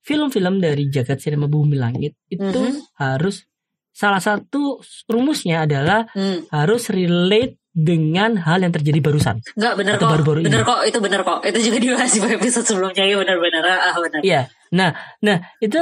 film-film 0.00 0.58
dari 0.58 0.86
jagat 0.86 1.18
sinema 1.18 1.46
bumi 1.46 1.74
langit 1.74 2.14
itu 2.26 2.44
Mhm. 2.62 2.94
harus 2.94 3.48
salah 3.90 4.20
satu 4.20 4.78
rumusnya 5.04 5.64
adalah 5.64 6.06
Hmm. 6.08 6.46
harus 6.48 6.86
relate 6.88 7.58
dengan 7.78 8.34
hal 8.42 8.58
yang 8.58 8.74
terjadi 8.74 8.98
barusan. 8.98 9.38
Enggak 9.54 9.74
bener 9.78 9.92
Atau 9.94 10.02
kok. 10.02 10.12
baru-baru 10.18 10.38
bener 10.42 10.62
ini. 10.62 10.66
kok 10.66 10.80
itu 10.82 10.98
bener 10.98 11.20
kok. 11.22 11.38
Itu 11.46 11.58
juga 11.62 11.78
dibahas 11.78 12.10
di 12.10 12.20
episode 12.26 12.66
sebelumnya 12.66 13.04
ya 13.06 13.14
bener-bener 13.14 13.62
ah 13.62 13.94
bener. 13.94 14.20
Iya. 14.26 14.42
Nah, 14.74 14.90
nah 15.22 15.38
itu 15.62 15.78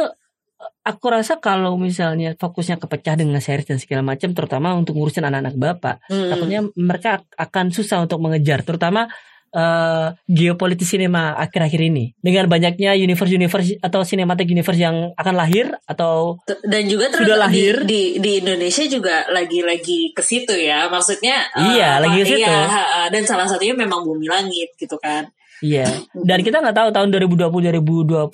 aku 0.85 1.07
rasa 1.09 1.41
kalau 1.41 1.75
misalnya 1.76 2.37
fokusnya 2.37 2.76
kepecah 2.76 3.17
dengan 3.17 3.41
series 3.41 3.65
dan 3.65 3.79
segala 3.81 4.05
macam, 4.05 4.33
terutama 4.33 4.76
untuk 4.76 4.93
ngurusin 4.95 5.25
anak-anak 5.25 5.57
bapak, 5.57 5.97
Hmm. 6.07 6.29
takutnya 6.29 6.61
mereka 6.76 7.11
akan 7.35 7.73
susah 7.73 8.05
untuk 8.05 8.21
mengejar 8.21 8.61
terutama 8.61 9.09
eh, 9.57 10.07
geopolitik 10.27 10.85
sinema 10.85 11.33
akhir-akhir 11.35 11.81
ini 11.83 12.13
dengan 12.19 12.45
banyaknya 12.47 12.93
universe-universe 12.95 13.81
atau 13.81 14.01
cinematic 14.03 14.45
universe 14.47 14.77
yang 14.77 15.11
akan 15.15 15.35
lahir 15.35 15.73
atau 15.83 16.37
dan 16.63 16.85
juga 16.85 17.09
Sudah 17.09 17.25
di- 17.35 17.43
lahir. 17.43 17.75
di, 17.83 18.03
di 18.19 18.33
Indonesia 18.39 18.85
juga 18.85 19.25
lagi-lagi 19.27 20.13
ke 20.13 20.21
situ 20.21 20.53
ya 20.53 20.87
maksudnya 20.87 21.49
eh, 21.51 21.73
Iya, 21.73 21.89
apa- 21.91 22.03
lagi 22.05 22.17
ke 22.21 22.27
situ. 22.29 22.45
iya, 22.45 22.61
dan 23.09 23.23
salah 23.25 23.47
satunya 23.47 23.73
memang 23.73 24.05
bumi 24.05 24.29
langit 24.29 24.77
gitu 24.77 24.95
kan 24.97 25.25
iya 25.59 25.89
dan 26.13 26.45
kita 26.45 26.61
nggak 26.61 26.77
tahu 26.77 26.89
tahun 26.93 27.09
2020 27.17 27.49
2021 27.49 28.29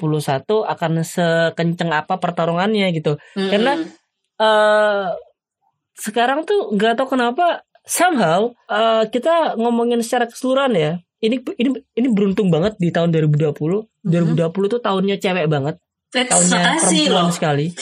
akan 0.66 0.92
sekenceng 1.00 1.90
apa 1.90 2.18
pertarungannya 2.18 2.90
gitu 2.90 3.14
Mm-mm. 3.32 3.46
Karena- 3.46 3.78
eh 4.34 5.06
sekarang 5.94 6.42
tuh 6.42 6.72
nggak 6.72 6.96
tahu 6.96 7.14
kenapa 7.14 7.62
somehow 7.84 8.50
eh, 8.66 9.06
kita 9.06 9.54
ngomongin 9.54 10.00
secara 10.00 10.26
keseluruhan 10.26 10.74
ya 10.74 10.92
ini 11.22 11.36
ini 11.56 11.68
ini 11.94 12.08
beruntung 12.10 12.50
banget 12.50 12.74
di 12.82 12.90
tahun 12.90 13.14
2020 13.14 13.54
2020 14.02 14.42
tuh 14.50 14.80
tahunnya 14.82 15.16
cewek 15.22 15.46
banget 15.46 15.78
Let's 16.12 16.28
tahunnya 16.28 16.76
perempuan 16.76 17.08
loh 17.08 17.32
sekali. 17.32 17.66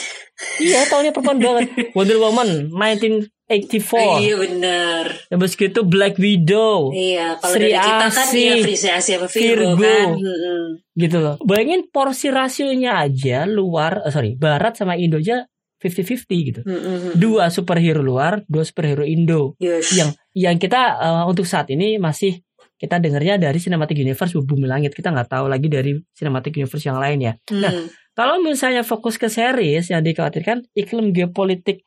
Iya, 0.57 0.89
tahunnya 0.89 1.13
perempuan 1.13 1.37
banget. 1.37 1.93
Wonder 1.93 2.17
Woman 2.17 2.73
1984. 2.73 4.25
iya 4.25 4.33
bener 4.41 5.05
Habis 5.29 5.53
gitu 5.53 5.85
Black 5.85 6.17
Widow 6.17 6.89
iya 6.97 7.37
kalau 7.37 7.61
Sri 7.61 7.69
dari 7.69 7.77
kita 7.77 8.07
kan 8.09 8.25
Asih, 8.25 8.49
ya 8.49 8.55
Sri 8.73 8.89
Asih 8.89 9.13
apa 9.21 9.27
Virgo, 9.29 9.77
Virgo. 9.77 9.85
kan 9.85 10.09
Mm-mm. 10.17 10.63
gitu 10.97 11.17
loh. 11.21 11.35
Bayangin 11.45 11.85
porsi 11.93 12.33
rasionya 12.33 12.97
aja 13.05 13.45
luar 13.45 14.01
eh, 14.01 14.09
sorry, 14.09 14.33
barat 14.33 14.73
sama 14.81 14.97
Indo 14.97 15.21
aja 15.21 15.45
50-50 15.77 16.49
gitu. 16.49 16.61
Mm-mm. 16.65 17.21
Dua 17.21 17.53
superhero 17.53 18.01
luar, 18.01 18.41
dua 18.49 18.65
superhero 18.65 19.05
Indo. 19.05 19.53
Yes. 19.61 19.93
Yang 19.93 20.17
yang 20.33 20.57
kita 20.57 20.81
eh, 20.97 21.23
untuk 21.29 21.45
saat 21.45 21.69
ini 21.69 22.01
masih 22.01 22.41
kita 22.81 22.97
dengarnya 22.97 23.37
dari 23.37 23.61
Cinematic 23.61 23.93
Universe 24.01 24.33
Bumi 24.41 24.65
Langit. 24.65 24.97
Kita 24.97 25.13
nggak 25.13 25.29
tahu 25.29 25.45
lagi 25.45 25.69
dari 25.69 25.93
Cinematic 26.17 26.57
Universe 26.57 26.89
yang 26.89 26.97
lain 26.97 27.19
ya. 27.21 27.33
Hmm. 27.45 27.61
Nah, 27.61 27.73
Kalau 28.11 28.43
misalnya 28.43 28.83
fokus 28.83 29.15
ke 29.15 29.31
series 29.31 29.87
yang 29.87 30.03
dikhawatirkan 30.03 30.67
iklim 30.75 31.13
geopolitik 31.15 31.85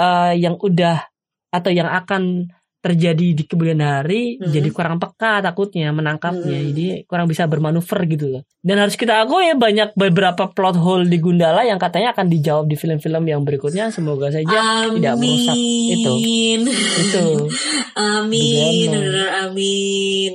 eh, 0.00 0.32
yang 0.40 0.58
udah 0.58 1.06
atau 1.52 1.70
yang 1.70 1.86
akan 1.86 2.48
terjadi 2.82 3.26
di 3.32 3.46
kemudian 3.46 3.78
hari 3.78 4.36
Mhm. 4.36 4.50
jadi 4.50 4.68
kurang 4.74 4.98
peka 4.98 5.38
takutnya 5.38 5.94
menangkapnya 5.94 6.58
Mhm. 6.58 6.66
jadi 6.74 6.84
kurang 7.06 7.30
bisa 7.30 7.46
bermanuver 7.46 8.02
gitu 8.04 8.26
loh 8.26 8.42
dan 8.58 8.82
harus 8.82 8.98
kita 8.98 9.22
akui 9.22 9.46
ya 9.46 9.54
banyak 9.54 9.94
beberapa 9.94 10.50
plot 10.50 10.76
hole 10.76 11.06
di 11.06 11.16
Gundala 11.16 11.62
yang 11.62 11.78
katanya 11.78 12.10
akan 12.10 12.26
dijawab 12.26 12.66
di 12.66 12.74
film-film 12.74 13.22
yang 13.22 13.46
berikutnya 13.46 13.88
semoga 13.88 14.28
saja 14.28 14.90
tidak 14.90 15.14
merusak 15.14 15.54
itu. 15.54 16.10
Amin. 16.10 16.60
itu 16.74 17.26
Amin, 18.18 18.90
amin. 19.38 20.32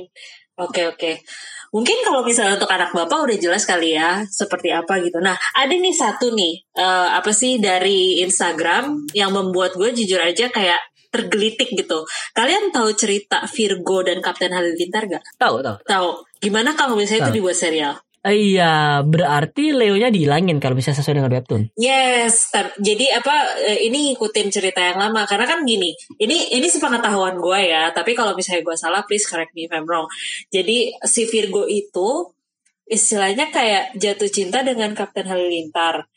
Oke 0.56 0.86
oke. 0.86 1.12
Mungkin 1.68 2.00
kalau 2.00 2.24
misalnya 2.24 2.56
untuk 2.56 2.72
anak 2.72 2.96
bapak 2.96 3.28
udah 3.28 3.36
jelas 3.36 3.68
kali 3.68 3.92
ya 3.92 4.24
seperti 4.24 4.72
apa 4.72 5.04
gitu. 5.04 5.20
Nah 5.20 5.36
ada 5.52 5.68
nih 5.68 5.92
satu 5.92 6.32
nih 6.32 6.64
eh, 6.74 7.08
apa 7.12 7.28
sih 7.28 7.60
dari 7.60 8.24
Instagram 8.24 9.12
yang 9.12 9.30
membuat 9.30 9.76
gue 9.76 9.92
jujur 9.92 10.16
aja 10.16 10.48
kayak 10.48 10.80
tergelitik 11.08 11.72
gitu. 11.72 12.04
Kalian 12.36 12.70
tahu 12.70 12.92
cerita 12.94 13.44
Virgo 13.48 14.04
dan 14.04 14.20
Kapten 14.20 14.52
Halilintar 14.52 15.08
gak? 15.08 15.24
tahu 15.40 15.64
tahu 15.64 15.76
Tahu. 15.84 16.08
Gimana 16.38 16.76
kalau 16.78 16.94
misalnya 16.94 17.28
itu 17.28 17.30
Tahu. 17.32 17.38
dibuat 17.42 17.56
serial? 17.58 17.94
Eh, 18.18 18.58
iya 18.58 18.98
berarti 19.06 19.70
Leonya 19.70 20.10
dihilangin 20.10 20.58
kalau 20.58 20.74
misalnya 20.74 20.98
sesuai 20.98 21.22
dengan 21.22 21.32
webtoon 21.38 21.62
Yes, 21.78 22.50
jadi 22.82 23.22
apa 23.22 23.62
eh, 23.62 23.86
ini 23.86 24.10
ngikutin 24.10 24.50
cerita 24.50 24.82
yang 24.82 24.98
lama 24.98 25.22
karena 25.22 25.46
kan 25.46 25.62
gini, 25.62 25.94
ini 26.18 26.50
ini 26.50 26.66
sepengetahuan 26.66 27.38
gue 27.38 27.60
ya, 27.70 27.94
tapi 27.94 28.18
kalau 28.18 28.34
misalnya 28.34 28.66
gue 28.66 28.74
salah 28.74 29.06
please 29.06 29.22
correct 29.22 29.54
me 29.54 29.70
if 29.70 29.72
I'm 29.72 29.86
wrong. 29.86 30.10
Jadi 30.50 30.98
si 31.06 31.30
Virgo 31.30 31.70
itu 31.70 32.34
istilahnya 32.90 33.54
kayak 33.54 33.94
jatuh 33.94 34.30
cinta 34.34 34.66
dengan 34.66 34.98
Kapten 34.98 35.30
Halilintar. 35.30 36.10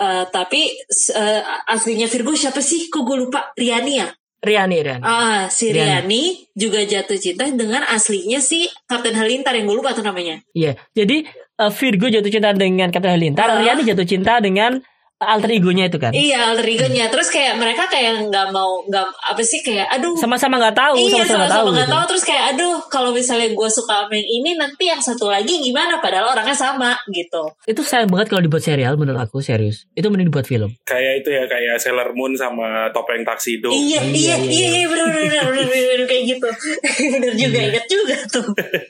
Eh, 0.00 0.24
tapi 0.30 0.70
eh, 1.12 1.42
aslinya 1.66 2.06
Virgo 2.06 2.32
siapa 2.38 2.62
sih? 2.62 2.86
Kok 2.88 3.02
gue 3.02 3.16
lupa? 3.26 3.50
Riani 3.58 3.98
ya? 3.98 4.08
Riani 4.40 4.80
Riani 4.80 5.04
Ah, 5.04 5.52
si 5.52 5.68
Riani. 5.68 5.84
Riani 6.08 6.22
juga 6.56 6.80
jatuh 6.80 7.20
cinta 7.20 7.44
dengan 7.46 7.84
aslinya 7.84 8.40
si 8.40 8.64
Kapten 8.88 9.12
Halilintar 9.12 9.52
yang 9.52 9.68
gue 9.68 9.76
lupa 9.76 9.92
tuh 9.92 10.00
namanya. 10.00 10.40
Iya, 10.56 10.80
jadi 10.96 11.28
eh, 11.28 11.70
Virgo 11.76 12.08
jatuh 12.08 12.32
cinta 12.32 12.56
dengan 12.56 12.88
Kapten 12.88 13.12
Halilintar, 13.12 13.46
Ah. 13.46 13.60
Riani 13.60 13.84
jatuh 13.84 14.08
cinta 14.08 14.40
dengan 14.40 14.80
alter 15.20 15.52
egonya 15.52 15.84
itu 15.86 15.96
kan. 15.96 16.10
Iya, 16.10 16.48
alter 16.48 16.64
ego-nya. 16.64 17.06
Terus 17.06 17.28
kayak 17.28 17.54
mereka 17.54 17.84
kayak 17.86 18.26
nggak 18.26 18.46
mau 18.48 18.80
nggak 18.82 19.04
apa 19.04 19.40
sih 19.40 19.60
kayak 19.60 19.84
aduh 19.90 20.16
Sama-sama 20.16 20.56
nggak 20.56 20.72
tahu, 20.72 20.96
iya 20.96 21.22
sama-sama 21.22 21.36
nggak 21.38 21.52
tahu. 21.52 21.66
gitu. 21.70 21.90
tahu 21.90 22.04
terus 22.08 22.24
kayak 22.24 22.44
aduh 22.50 22.76
kalau 22.86 23.10
misalnya 23.10 23.48
gue 23.50 23.68
suka 23.68 23.94
sama 24.00 24.12
yang 24.12 24.28
ini 24.32 24.50
nanti 24.54 24.84
yang 24.86 24.98
satu 24.98 25.28
lagi 25.28 25.60
gimana 25.60 25.98
padahal 25.98 26.30
orangnya 26.30 26.56
sama 26.56 26.90
gitu 27.06 27.52
Itu 27.64 27.80
sayang 27.82 28.08
banget 28.08 28.28
kalau 28.28 28.40
dibuat 28.40 28.60
serial 28.60 28.96
menurut 28.96 29.20
aku 29.20 29.38
serius. 29.38 29.84
Itu 29.92 30.08
mending 30.08 30.28
dibuat 30.28 30.44
film. 30.44 30.72
Kayak 30.82 31.20
itu 31.20 31.28
ya 31.30 31.44
kayak 31.44 31.76
Sailor 31.76 32.10
Moon 32.10 32.32
sama 32.32 32.88
Topeng 32.90 33.20
Taksido. 33.20 33.68
iya 33.68 34.00
iya, 34.02 34.34
iya 34.34 34.36
iya. 34.40 34.46
iya 34.48 34.68
iya 34.74 34.86
bener 34.86 35.04
bener 35.06 35.20
bener 35.22 35.44
bener, 35.46 35.66
bener, 35.68 35.84
bener, 35.90 36.06
kayak 36.06 36.24
gitu 36.26 36.48
bener 37.12 37.32
juga 37.34 37.48
Iya. 37.52 37.68
inget 37.68 37.86
juga 37.86 38.16
tuh 38.26 38.46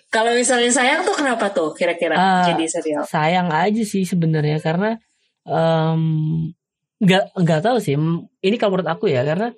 kalau 0.08 0.30
misalnya 0.30 0.70
sayang 0.70 1.02
tuh 1.02 1.12
kenapa 1.12 1.50
tuh 1.50 1.72
kira-kira 1.72 2.14
Ah, 2.14 2.46
jadi 2.46 2.64
serial 2.66 3.02
Sayang 3.02 3.48
aja 3.48 3.82
sih 3.82 4.04
sebenarnya 4.04 4.60
karena 4.60 4.94
em, 5.44 6.02
nggak 6.98 7.24
nggak 7.34 7.60
tahu 7.60 7.76
sih. 7.78 7.96
Ini 8.38 8.56
kalau 8.56 8.76
menurut 8.76 8.90
aku 8.90 9.06
ya 9.06 9.22
karena 9.22 9.52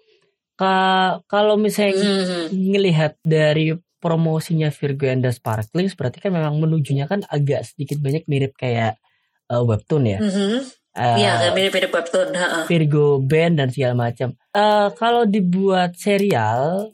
ka- 0.54 1.22
kalau 1.26 1.56
misalnya 1.56 1.98
Mhm. 1.98 2.54
ngelihat 2.72 3.18
dari 3.20 3.74
promosinya 3.98 4.68
Virgo 4.68 5.06
and 5.06 5.22
the 5.22 5.30
Sparklings 5.30 5.94
berarti 5.94 6.18
kan 6.18 6.30
memang 6.30 6.58
menujunya 6.58 7.06
kan 7.06 7.22
agak 7.26 7.62
sedikit 7.64 7.98
banyak 7.98 8.26
mirip 8.26 8.54
kayak 8.54 8.98
eh, 9.46 9.60
webtoon 9.60 10.04
ya. 10.06 10.18
Mhm. 10.18 10.64
Eh, 10.92 11.16
Iya 11.18 11.50
mirip-mirip 11.50 11.88
webtoon 11.88 12.32
ha-ha. 12.32 12.64
Virgo 12.64 13.16
band 13.18 13.58
dan 13.58 13.68
segala 13.68 13.94
macam. 13.98 14.32
Eh 14.50 14.88
kalau 14.94 15.24
dibuat 15.24 15.92
serial, 15.94 16.92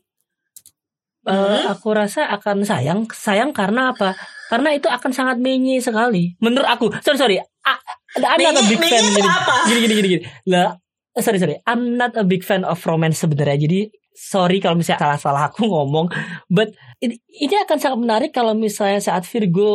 Mhm. 1.22 1.68
aku 1.68 1.88
rasa 1.92 2.24
akan 2.30 2.64
sayang, 2.64 3.04
sayang 3.06 3.52
karena 3.52 3.92
apa? 3.92 4.16
Karena 4.48 4.72
itu 4.72 4.88
akan 4.88 5.12
sangat 5.12 5.36
menye 5.36 5.76
sekali. 5.78 6.34
Menurut 6.40 6.64
aku, 6.64 6.88
sorry 6.98 7.18
sorry, 7.18 7.36
A- 7.38 7.82
I'm 8.16 8.40
not 8.40 8.56
a 8.56 8.64
big 8.64 8.80
fan. 8.80 9.02
Gini, 9.04 9.20
gini 9.68 9.78
gini 9.84 9.94
gini. 9.94 10.08
gini. 10.16 10.22
Lah, 10.48 10.72
eh, 11.12 11.20
sorry 11.20 11.36
sorry, 11.36 11.60
I'm 11.64 11.94
not 11.94 12.16
a 12.16 12.24
big 12.24 12.40
fan 12.40 12.64
of 12.64 12.80
romance 12.82 13.20
sebenarnya. 13.20 13.58
Jadi 13.60 13.80
sorry 14.10 14.58
kalau 14.58 14.74
misalnya 14.74 15.04
salah-salah 15.14 15.52
aku 15.52 15.68
ngomong, 15.68 16.10
but 16.48 16.72
ini, 16.98 17.20
ini 17.30 17.54
akan 17.62 17.76
sangat 17.78 17.98
menarik 18.00 18.30
kalau 18.32 18.50
misalnya 18.50 18.98
saat 18.98 19.22
Virgo 19.24 19.70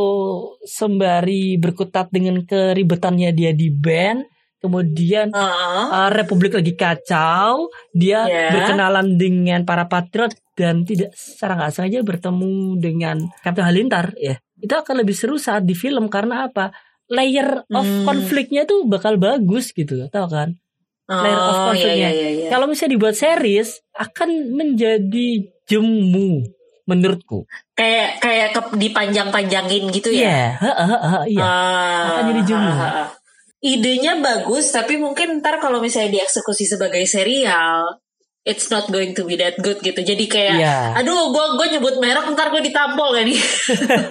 sembari 0.63 1.55
berkutat 1.55 2.11
dengan 2.11 2.43
keribetannya 2.43 3.31
dia 3.31 3.55
di 3.55 3.71
band, 3.71 4.27
kemudian 4.59 5.31
Ha-ha. 5.31 6.07
uh, 6.07 6.09
Republik 6.11 6.55
lagi 6.55 6.75
kacau, 6.75 7.71
dia 7.95 8.27
Ya. 8.27 8.51
berkenalan 8.51 9.15
dengan 9.15 9.63
para 9.63 9.87
patriot 9.87 10.35
dan 10.59 10.83
tidak 10.83 11.15
secara 11.15 11.55
nggak 11.57 11.71
sengaja 11.73 11.99
bertemu 12.03 12.53
dengan 12.77 13.17
Kapten 13.41 13.63
Halilintar 13.63 14.11
ya. 14.19 14.35
Itu 14.59 14.75
akan 14.75 15.03
lebih 15.03 15.15
seru 15.15 15.35
saat 15.35 15.63
di 15.63 15.75
film 15.75 16.07
karena 16.07 16.47
apa? 16.47 16.71
Layer 17.07 17.67
of 17.69 17.83
Hmm. 17.83 18.05
konfliknya 18.05 18.63
tuh 18.63 18.85
bakal 18.85 19.15
bagus 19.17 19.71
gitu 19.71 20.07
tau 20.07 20.27
kan? 20.27 20.55
layer 21.03 21.35
of 21.37 21.51
Oh, 21.51 21.51
iya, 21.51 21.65
conflict-nya. 21.67 21.99
iya, 21.99 22.09
iya, 22.09 22.29
iya. 22.31 22.47
Kalau 22.47 22.65
misalnya 22.65 22.95
dibuat 22.95 23.13
series 23.13 23.69
akan 23.91 24.29
menjadi 24.49 25.29
jemu 25.63 26.47
menurutku. 26.83 27.43
kayak 27.73 28.19
kayak 28.19 28.49
ke- 28.51 28.75
dipanjang-panjangin 28.77 29.87
gitu 29.89 30.09
ya 30.09 30.19
Iya, 30.23 30.41
heeh, 30.59 30.87
heeh, 30.89 31.23
iya. 31.29 31.43
Ah, 31.43 32.03
Akan 32.09 32.23
jadi 32.29 32.41
jemu. 32.45 32.69
ah, 32.69 32.79
ah, 32.79 32.93
ah. 33.03 33.07
Idenya 33.59 34.19
bagus, 34.19 34.69
tapi 34.69 34.95
mungkin 34.95 35.39
ntar 35.39 35.59
kalau 35.59 35.79
misalnya 35.79 36.19
dieksekusi 36.19 36.67
sebagai 36.67 37.03
serial, 37.03 38.02
it's 38.43 38.67
not 38.67 38.87
going 38.87 39.11
to 39.11 39.23
be 39.23 39.35
that 39.35 39.55
good 39.57 39.79
gitu. 39.79 39.97
Jadi 39.97 40.25
kayak 40.25 40.55
Iya. 40.57 40.77
aduh 40.97 41.29
gue 41.29 41.45
gue 41.55 41.67
nyebut 41.71 41.95
merek 41.97 42.27
ntar 42.29 42.47
gue 42.49 42.59
ditampol 42.61 43.11
gak 43.13 43.25
nih. 43.25 43.39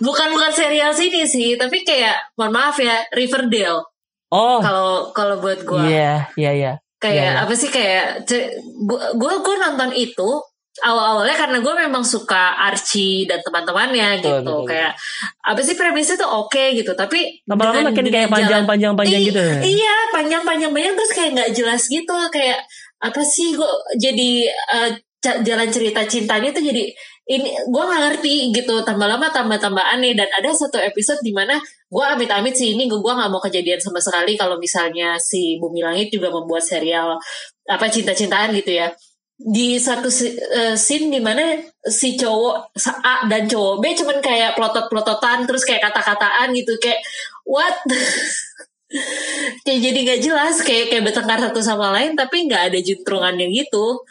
bukan 0.00 0.28
bukan 0.30 0.50
serial 0.50 0.90
sini 0.90 1.24
sih, 1.24 1.54
tapi 1.54 1.82
kayak 1.82 2.34
mohon 2.34 2.52
maaf 2.52 2.76
ya 2.76 3.02
Riverdale. 3.10 3.82
Oh, 4.28 4.58
Kalau 4.58 5.10
kalau 5.10 5.36
buat 5.38 5.60
gue 5.60 5.82
iya, 5.84 6.30
iya, 6.34 6.50
iya. 6.52 6.72
kayak 6.96 7.10
Iya, 7.16 7.26
iya. 7.28 7.42
apa 7.42 7.52
sih 7.52 7.66
kayak 7.66 8.30
gue 9.12 9.32
gue 9.36 9.54
nonton 9.58 9.90
itu 9.90 10.30
awal-awalnya 10.80 11.34
karena 11.34 11.58
gue 11.58 11.74
memang 11.76 12.00
suka 12.00 12.54
Archie 12.62 13.26
dan 13.26 13.42
teman-temannya 13.42 14.16
Betul, 14.16 14.22
gitu 14.22 14.38
betul. 14.38 14.60
kayak 14.70 14.92
apa 15.42 15.60
sih 15.60 15.74
premisnya 15.74 16.14
tuh 16.16 16.30
oke 16.30 16.64
gitu 16.72 16.94
tapi 16.94 17.42
Lama-lama 17.42 17.74
dengan- 17.74 17.86
makin 17.90 18.04
kayak 18.06 18.14
jalan- 18.22 18.34
panjang-panjang-panjang 18.38 19.18
Ih, 19.18 19.26
gitu. 19.26 19.42
iya 19.66 19.96
panjang-panjang-panjang 20.10 20.94
terus 20.94 21.12
kayak 21.12 21.30
nggak 21.34 21.50
jelas 21.52 21.82
gitu 21.84 22.14
kayak 22.30 22.62
apa 23.00 23.22
sih 23.24 23.56
gue 23.56 23.70
jadi 23.96 24.44
ca- 25.20 25.40
jalan 25.44 25.68
cerita 25.68 26.04
cintanya 26.08 26.50
tuh 26.52 26.64
jadi 26.64 26.84
ini 27.30 27.50
gue 27.70 27.82
nggak 27.86 28.02
ngerti 28.10 28.50
gitu. 28.50 28.82
Tambah 28.82 29.06
lama 29.06 29.30
tambah 29.30 29.54
tambah 29.60 29.84
aneh. 29.84 30.18
Dan 30.18 30.26
ada 30.26 30.50
satu 30.50 30.80
episode 30.82 31.22
di 31.22 31.30
mana 31.30 31.54
gue 31.86 32.04
amit-amit 32.04 32.56
sih 32.58 32.74
ini 32.74 32.90
gue 32.90 32.98
nggak 32.98 33.30
mau 33.30 33.38
kejadian 33.38 33.78
sama 33.78 34.02
sekali 34.02 34.34
kalau 34.34 34.58
misalnya 34.58 35.14
si 35.22 35.60
Bumi 35.62 35.84
Langit 35.84 36.10
juga 36.10 36.34
membuat 36.34 36.66
serial 36.66 37.14
apa 37.70 37.86
cinta-cintaan 37.86 38.50
gitu 38.58 38.74
ya. 38.74 38.90
Di 39.40 39.78
satu 39.78 40.10
eh, 40.10 40.74
scene 40.74 41.08
di 41.08 41.20
mana 41.22 41.54
si 41.86 42.18
cowok 42.18 42.76
A 43.06 43.24
dan 43.30 43.46
cowok 43.46 43.78
B 43.78 43.94
cuman 43.94 44.18
kayak 44.20 44.58
plotot-plototan 44.58 45.46
terus 45.46 45.62
kayak 45.62 45.86
kata-kataan 45.86 46.50
gitu. 46.50 46.74
Kayak 46.82 46.98
what 47.46 47.78
kayak 49.64 49.80
jadi 49.80 49.98
nggak 50.00 50.20
jelas 50.20 50.54
kayak 50.60 50.86
kayak 50.88 51.04
bertengkar 51.04 51.38
satu 51.40 51.60
sama 51.60 51.90
lain 51.90 52.14
tapi 52.14 52.44
nggak 52.44 52.72
ada 52.72 52.78
juntrungannya 52.78 53.46
gitu 53.48 54.02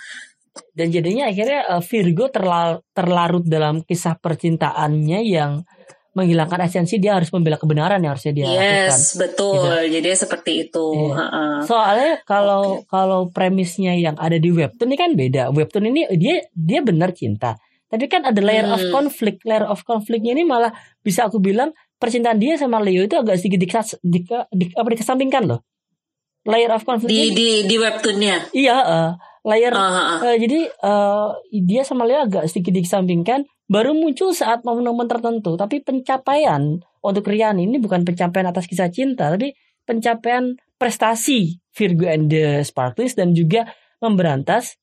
Dan 0.71 0.89
jadinya 0.89 1.27
akhirnya 1.27 1.67
eh, 1.69 1.81
Virgo 1.81 2.27
terla- 2.27 2.81
terlarut 2.91 3.43
dalam 3.43 3.79
kisah 3.81 4.15
percintaannya 4.15 5.19
yang 5.23 5.63
menghilangkan 6.09 6.65
esensi 6.65 6.97
dia 6.97 7.15
harus 7.15 7.29
membela 7.29 7.55
kebenaran 7.55 8.01
yang 8.01 8.11
harusnya 8.11 8.33
dia 8.33 8.45
lakukan. 8.45 8.65
yes 8.65 9.15
betul 9.15 9.61
jadi 9.85 10.09
seperti 10.13 10.51
itu 10.65 10.85
Iya. 11.07 11.63
Soalnya 11.63 12.13
kalau 12.25 12.63
kalau 12.85 13.29
premisnya 13.29 13.93
yang 13.93 14.17
ada 14.17 14.35
di 14.35 14.49
webtoon 14.49 14.89
ini 14.89 14.97
kan 14.97 15.11
beda. 15.13 15.43
Webtoon 15.49 15.85
ini 15.87 16.09
dia 16.15 16.43
dia 16.49 16.79
benar 16.81 17.13
cinta. 17.13 17.55
Tapi 17.85 18.05
kan 18.05 18.21
ada 18.23 18.37
layer 18.37 18.67
of 18.67 18.79
Hmm. 18.79 18.91
conflict. 18.91 19.41
Layer 19.43 19.63
of 19.63 19.81
conflictnya 19.81 20.33
ini 20.33 20.43
malah 20.43 20.73
bisa 20.99 21.25
aku 21.25 21.37
bilang 21.37 21.71
percintaan 21.99 22.39
dia 22.39 22.55
sama 22.55 22.79
Leo 22.79 23.03
itu 23.03 23.13
agak 23.13 23.35
sedikit 23.35 23.59
dikas, 23.59 23.99
dika- 24.01 24.47
di, 24.49 24.71
apa 24.71 24.87
dikesampingkan 24.87 25.43
loh. 25.45 25.61
Layer 26.41 26.71
of 26.71 26.81
conflict 26.81 27.11
di 27.11 27.29
di 27.29 27.49
di 27.67 27.75
webtoonnya 27.75 28.55
iya 28.55 28.79
eh, 28.79 29.09
layer 29.43 29.69
Ah, 29.69 29.83
ah, 29.83 29.95
ah. 30.15 30.19
eh, 30.25 30.37
jadi 30.39 30.59
eh, 30.65 31.27
dia 31.61 31.83
sama 31.83 32.07
Leo 32.07 32.23
agak 32.23 32.47
sedikit 32.47 32.71
dikesampingkan 32.73 33.43
baru 33.67 33.91
muncul 33.91 34.31
saat 34.31 34.63
momen-momen 34.63 35.05
tertentu 35.05 35.53
tapi 35.53 35.83
pencapaian 35.83 36.79
untuk 37.01 37.27
Rian 37.27 37.59
ini 37.59 37.75
bukan 37.77 38.01
pencapaian 38.01 38.47
atas 38.47 38.65
kisah 38.65 38.87
cinta 38.87 39.27
tapi 39.27 39.51
pencapaian 39.83 40.55
prestasi 40.79 41.59
Virgo 41.69 42.07
and 42.07 42.31
the 42.31 42.63
Sparklings 42.63 43.13
dan 43.13 43.35
juga 43.35 43.67
memberantas 43.99 44.79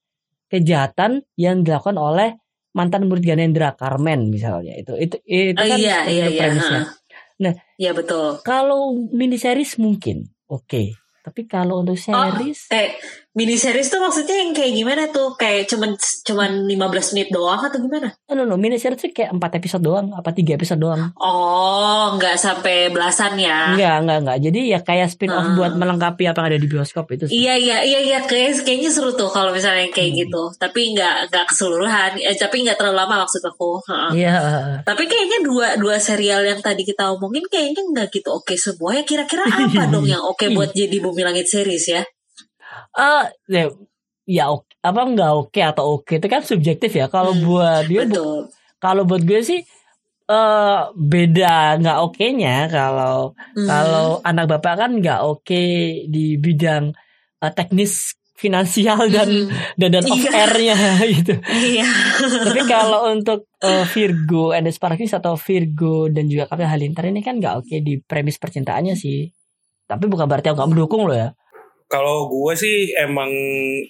kejahatan 0.47 1.25
yang 1.35 1.65
dilakukan 1.65 1.97
oleh 1.97 2.37
mantan 2.71 3.09
murid 3.09 3.25
Ganendra 3.25 3.73
Carmen 3.73 4.29
misalnya 4.29 4.77
itu 4.77 4.93
itu 4.95 5.17
itu 5.25 5.57
Oh, 5.57 5.67
kan 5.67 5.79
iya 5.81 6.05
iya 6.05 6.27
iya 6.29 6.39
premisnya. 6.39 6.81
heeh. 6.85 7.06
Nah. 7.37 7.53
iya 7.77 7.93
betul 7.93 8.41
kalau 8.41 8.97
mini 9.13 9.37
series 9.37 9.77
mungkin 9.77 10.25
oke 10.49 10.97
tapi 11.27 11.45
kalau 11.51 11.83
untuk 11.83 11.99
series 11.99 12.71
kayak 12.71 12.97
mini 13.37 13.55
series 13.55 13.87
tuh 13.87 14.01
maksudnya 14.01 14.33
yang 14.35 14.51
kayak 14.51 14.73
gimana 14.73 15.03
tuh 15.07 15.37
kayak 15.37 15.69
cuman 15.69 15.93
cuman 16.25 16.51
15 16.65 17.13
menit 17.13 17.29
doang 17.29 17.61
atau 17.61 17.77
gimana 17.77 18.09
Oh, 18.25 18.35
no, 18.35 18.43
no, 18.43 18.57
mini 18.57 18.75
series 18.75 18.97
itu 18.99 19.13
kayak 19.15 19.31
4 19.31 19.61
episode 19.61 19.85
doang, 19.85 20.11
apa 20.11 20.33
3 20.33 20.57
episode 20.57 20.81
doang. 20.81 21.13
oh 21.17 22.11
nggak 22.13 22.35
sampai 22.35 22.89
belasan 22.89 23.37
ya 23.37 23.71
Enggak, 23.71 23.97
enggak, 24.01 24.19
enggak. 24.19 24.39
Jadi 24.41 24.61
ya 24.67 24.79
kayak 24.81 25.09
spin 25.09 25.29
off 25.29 25.45
Ah. 25.45 25.53
buat 25.55 25.73
melengkapi 25.75 26.25
apa 26.25 26.39
yang 26.39 26.49
ada 26.49 26.59
di 26.59 26.67
bioskop 26.67 27.07
itu 27.11 27.25
sih. 27.27 27.37
Iya 27.39 27.55
iya 27.55 27.77
iya 27.83 28.01
iya 28.01 28.19
kayak 28.23 28.63
kayaknya 28.63 28.89
seru 28.89 29.13
tuh 29.13 29.29
kalau 29.29 29.53
misalnya 29.53 29.87
kayak 29.89 30.11
Hmm. 30.11 30.21
gitu. 30.23 30.43
Tapi 30.57 30.81
nggak 30.93 31.29
nggak 31.29 31.45
keseluruhan. 31.47 32.11
Eh, 32.17 32.35
tapi 32.35 32.65
nggak 32.65 32.77
terlalu 32.77 32.97
lama 32.97 33.15
maksud 33.21 33.43
aku. 33.43 33.85
Heeh. 33.85 34.11
Iya. 34.23 34.35
Tapi 34.81 35.05
kayaknya 35.05 35.39
dua 35.43 35.69
dua 35.77 35.97
serial 35.99 36.41
yang 36.43 36.59
tadi 36.59 36.83
kita 36.83 37.11
omongin 37.11 37.45
kayaknya 37.47 37.85
nggak 37.85 38.09
gitu 38.13 38.33
oke 38.33 38.57
semua 38.57 38.97
ya. 38.97 39.03
Kira-kira 39.03 39.45
apa 39.45 39.85
dong 39.93 40.07
yang 40.07 40.23
oke 40.23 40.49
buat 40.51 40.73
jadi 40.73 40.97
Bumi 40.99 41.21
Langit 41.21 41.47
series 41.47 41.85
ya? 41.87 42.03
Eh, 42.97 43.25
ya, 43.49 43.65
ya 44.27 44.45
oke, 44.49 44.73
apa 44.81 45.01
enggak 45.03 45.33
oke 45.37 45.61
atau 45.61 45.85
oke 45.95 46.13
itu 46.17 46.27
kan 46.27 46.43
subjektif 46.43 46.91
ya. 46.91 47.07
Kalau 47.07 47.33
Hmm, 47.33 47.43
buat 47.43 47.83
dia 47.85 48.03
bu- 48.05 48.49
kalau 48.77 49.05
buat 49.05 49.21
gue 49.21 49.41
sih 49.41 49.61
eh 50.27 50.81
beda 50.93 51.79
nggak 51.79 51.99
oke-nya 52.03 52.67
kalau 52.67 53.31
Hmm. 53.55 53.63
kalau 53.65 54.07
anak 54.21 54.51
bapak 54.51 54.75
kan 54.77 54.91
nggak 54.97 55.21
oke 55.23 55.63
di 56.05 56.35
bidang 56.37 56.91
eh, 57.39 57.53
teknis 57.53 58.11
finansial 58.35 59.07
dan 59.07 59.49
Hmm. 59.49 59.49
dan 59.79 59.89
dan 59.93 60.05
off 60.05 60.19
Iya. 60.19 60.31
air-nya 60.35 60.77
gitu. 61.15 61.35
Iya. 61.47 61.87
Tapi 62.43 62.61
kalau 62.67 63.09
untuk 63.09 63.47
uh, 63.63 63.85
Virgo 63.87 64.51
and 64.51 64.67
the 64.67 64.73
Sparkles 64.73 65.15
atau 65.15 65.37
Virgo 65.37 66.09
dan 66.09 66.27
juga 66.27 66.45
Kapten 66.45 66.67
Halilintar 66.67 67.07
ini 67.07 67.21
kan 67.21 67.39
nggak 67.39 67.55
oke 67.63 67.77
di 67.79 67.97
premis 67.99 68.37
percintaannya 68.37 68.93
sih. 68.93 69.31
Tapi 69.87 70.05
bukan 70.05 70.27
berarti 70.27 70.51
aku 70.51 70.59
nggak 70.59 70.71
mendukung 70.71 71.07
loh 71.07 71.15
ya. 71.15 71.31
Kalau 71.87 72.27
gue 72.27 72.53
sih 72.59 72.91
emang 72.99 73.31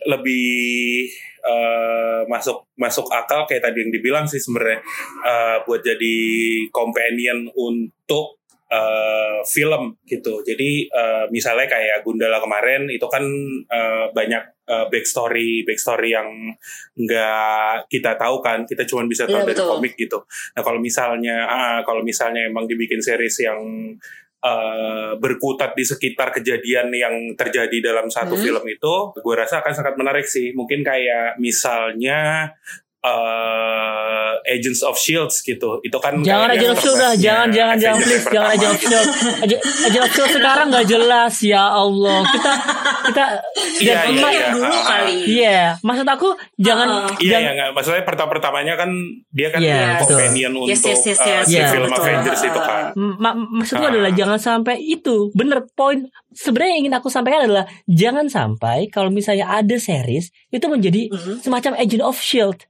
lebih 0.05 1.09
eh, 1.41 2.21
masuk 2.29 2.69
masuk 2.77 3.09
akal 3.09 3.49
kayak 3.49 3.65
tadi 3.65 3.81
yang 3.81 3.93
dibilang 3.93 4.27
sih 4.29 4.37
sebenarnya 4.37 4.85
eh, 5.25 5.57
buat 5.65 5.81
jadi 5.81 6.17
companion 6.69 7.49
untuk 7.57 8.37
eh, 8.69 9.41
film 9.49 9.97
gitu. 10.05 10.45
Jadi 10.45 10.91
eh, 10.93 11.25
misalnya 11.33 11.65
kayak 11.65 12.05
Gundala 12.05 12.37
kemarin 12.37 12.85
itu 12.93 13.07
kan 13.09 13.25
eh, 13.71 14.07
banyak 14.13 14.45
eh, 14.69 14.87
backstory 14.93 15.65
backstory 15.65 16.13
yang 16.13 16.29
nggak 17.01 17.89
kita 17.89 18.19
tahu 18.21 18.43
kan. 18.43 18.67
Kita 18.69 18.85
cuma 18.85 19.07
bisa 19.07 19.25
tahu 19.25 19.41
Iya, 19.41 19.47
dari 19.49 19.57
betul. 19.57 19.71
komik 19.73 19.95
gitu. 19.97 20.19
Nah 20.53 20.63
kalau 20.67 20.81
misalnya 20.83 21.47
ah, 21.47 21.81
kalau 21.81 22.03
misalnya 22.05 22.45
emang 22.45 22.69
dibikin 22.69 23.01
series 23.01 23.41
yang 23.41 23.61
eh, 24.47 25.13
berkutat 25.19 25.75
di 25.75 25.83
sekitar 25.83 26.31
kejadian 26.31 26.95
yang 26.95 27.15
terjadi 27.35 27.93
dalam 27.93 28.07
satu 28.07 28.39
Hmm. 28.39 28.45
film 28.47 28.65
itu, 28.71 28.95
gue 29.19 29.35
rasa 29.35 29.61
akan 29.61 29.73
sangat 29.75 29.95
menarik 29.99 30.27
sih. 30.27 30.55
Mungkin 30.55 30.87
kayak 30.87 31.43
misalnya 31.43 32.53
eh, 33.07 34.33
Agents 34.49 34.83
of 34.83 34.95
Shields 34.97 35.41
gitu. 35.41 35.79
Itu 35.81 35.99
kan 35.99 36.19
Jangan 36.19 36.49
kayak 36.49 36.57
Agent 36.57 36.71
of 36.71 36.79
Shield 36.79 36.97
dah, 36.97 37.13
interpretasinya 37.13 37.23
jangan 37.23 37.49
jangan 37.51 37.77
jangan 37.77 37.97
Avengers 37.97 38.07
please, 38.07 38.27
yang 38.27 38.35
jangan 38.35 38.47
pertama. 38.47 38.55
Agent 38.55 38.71
of 38.71 38.81
Shield. 38.81 39.09
Agent, 39.37 39.61
Agent 39.87 40.03
of 40.03 40.13
Shield 40.13 40.31
sekarang 40.33 40.67
nggak 40.69 40.87
jelas 40.87 41.35
ya 41.41 41.65
Allah. 41.69 42.21
Kita 42.27 42.45
kita 43.07 43.25
Iya, 43.77 43.99
iya, 44.09 44.29
iya. 44.33 44.49
dulu 44.51 44.65
ah, 44.65 44.73
ah. 44.73 44.85
kali. 44.89 45.17
Iya, 45.29 45.61
maksud 45.81 46.07
aku 46.07 46.29
jangan 46.57 46.87
ah. 46.89 47.09
Iya, 47.17 47.29
jangan 47.29 47.43
ya, 47.43 47.53
nggak. 47.57 47.71
maksudnya 47.73 48.03
pertama 48.03 48.29
pertamanya 48.29 48.75
kan 48.75 48.91
dia 49.29 49.49
kan 49.49 49.61
Iya, 49.61 49.75
yang 49.75 49.91
betul. 49.97 50.17
companion 50.17 50.53
Yes, 50.65 50.79
untuk 50.79 50.89
yes, 50.89 51.03
yes, 51.05 51.19
eh, 51.19 51.29
yes. 51.29 51.45
si 51.45 51.55
Iya, 51.55 51.67
film 51.69 51.87
betul. 51.87 52.03
Avengers 52.03 52.43
itu 52.43 52.61
kan. 52.61 52.85
Ma- 52.97 53.37
maksudku 53.37 53.83
Ah. 53.83 53.91
adalah 53.91 54.11
jangan 54.13 54.39
sampai 54.39 54.77
itu. 54.79 55.17
Bener 55.33 55.59
poin 55.73 55.99
sebenarnya 56.33 56.71
yang 56.73 56.83
ingin 56.83 56.95
aku 56.95 57.09
sampaikan 57.09 57.47
adalah 57.47 57.65
jangan 57.87 58.27
sampai 58.27 58.89
kalau 58.89 59.09
misalnya 59.09 59.47
ada 59.49 59.77
series 59.77 60.31
itu 60.49 60.67
menjadi 60.67 61.09
Mhm. 61.09 61.35
semacam 61.43 61.73
Agent 61.77 62.03
of 62.03 62.17
Shield. 62.17 62.65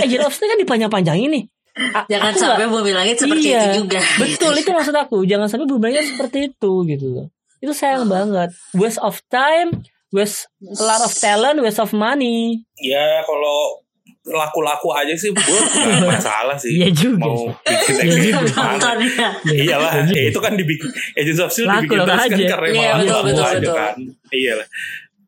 Agent 0.00 0.22
of 0.22 0.32
Shield 0.32 0.48
kan 0.48 0.58
dipanjang-panjangin 0.58 1.30
nih. 1.30 1.44
A- 1.74 2.06
Jangan 2.06 2.30
aku 2.30 2.38
sampai 2.38 2.54
nggak- 2.60 2.70
Bumi 2.72 2.92
Langit 2.92 3.16
seperti 3.18 3.46
Iya, 3.48 3.62
itu 3.66 3.82
juga. 3.82 4.00
Betul 4.16 4.52
itu 4.56 4.70
maksud 4.70 4.94
aku. 4.94 5.16
Jangan 5.24 5.46
sampai 5.46 5.66
bebannya 5.66 6.02
seperti 6.02 6.38
itu 6.48 6.72
gitu 6.86 7.06
loh. 7.10 7.26
Itu 7.58 7.72
sayang 7.72 8.06
banget. 8.06 8.54
Waste 8.72 9.00
of 9.00 9.18
time, 9.26 9.82
waste 10.10 10.46
a 10.60 10.80
lot 10.80 11.00
of 11.00 11.10
talent, 11.12 11.58
waste 11.58 11.78
of 11.78 11.90
money. 11.90 12.62
Ya 12.76 13.02
kalau 13.22 13.82
laku-laku 14.24 14.88
aja 14.90 15.12
sih 15.12 15.28
gue 15.28 15.60
masalah 16.00 16.54
sih. 16.54 16.78
Iya 16.78 16.88
juga. 16.90 17.26
Mau 17.26 17.50
bikin 17.60 17.94
Iya 17.98 18.04
juga. 18.06 18.38
gimana. 18.46 18.70
Nontonnya. 18.70 19.28
Iyalah, 19.44 19.92
Iya 20.00 20.14
ya 20.14 20.22
itu 20.30 20.40
kan 20.40 20.52
dibikin 20.54 20.88
Agents 21.12 21.40
of 21.42 21.50
Shield 21.50 21.68
Laku 21.68 21.90
dibikin 21.90 21.98
terus 22.00 22.22
kan 22.22 22.38
karena 22.54 22.66
Iya, 22.70 22.86
emang 22.86 22.98
betul, 23.02 23.12
laku 23.12 23.26
betul, 23.26 23.44
aja 23.44 23.58
betul. 23.58 23.76
kan. 23.76 23.94
Iyalah. 24.30 24.66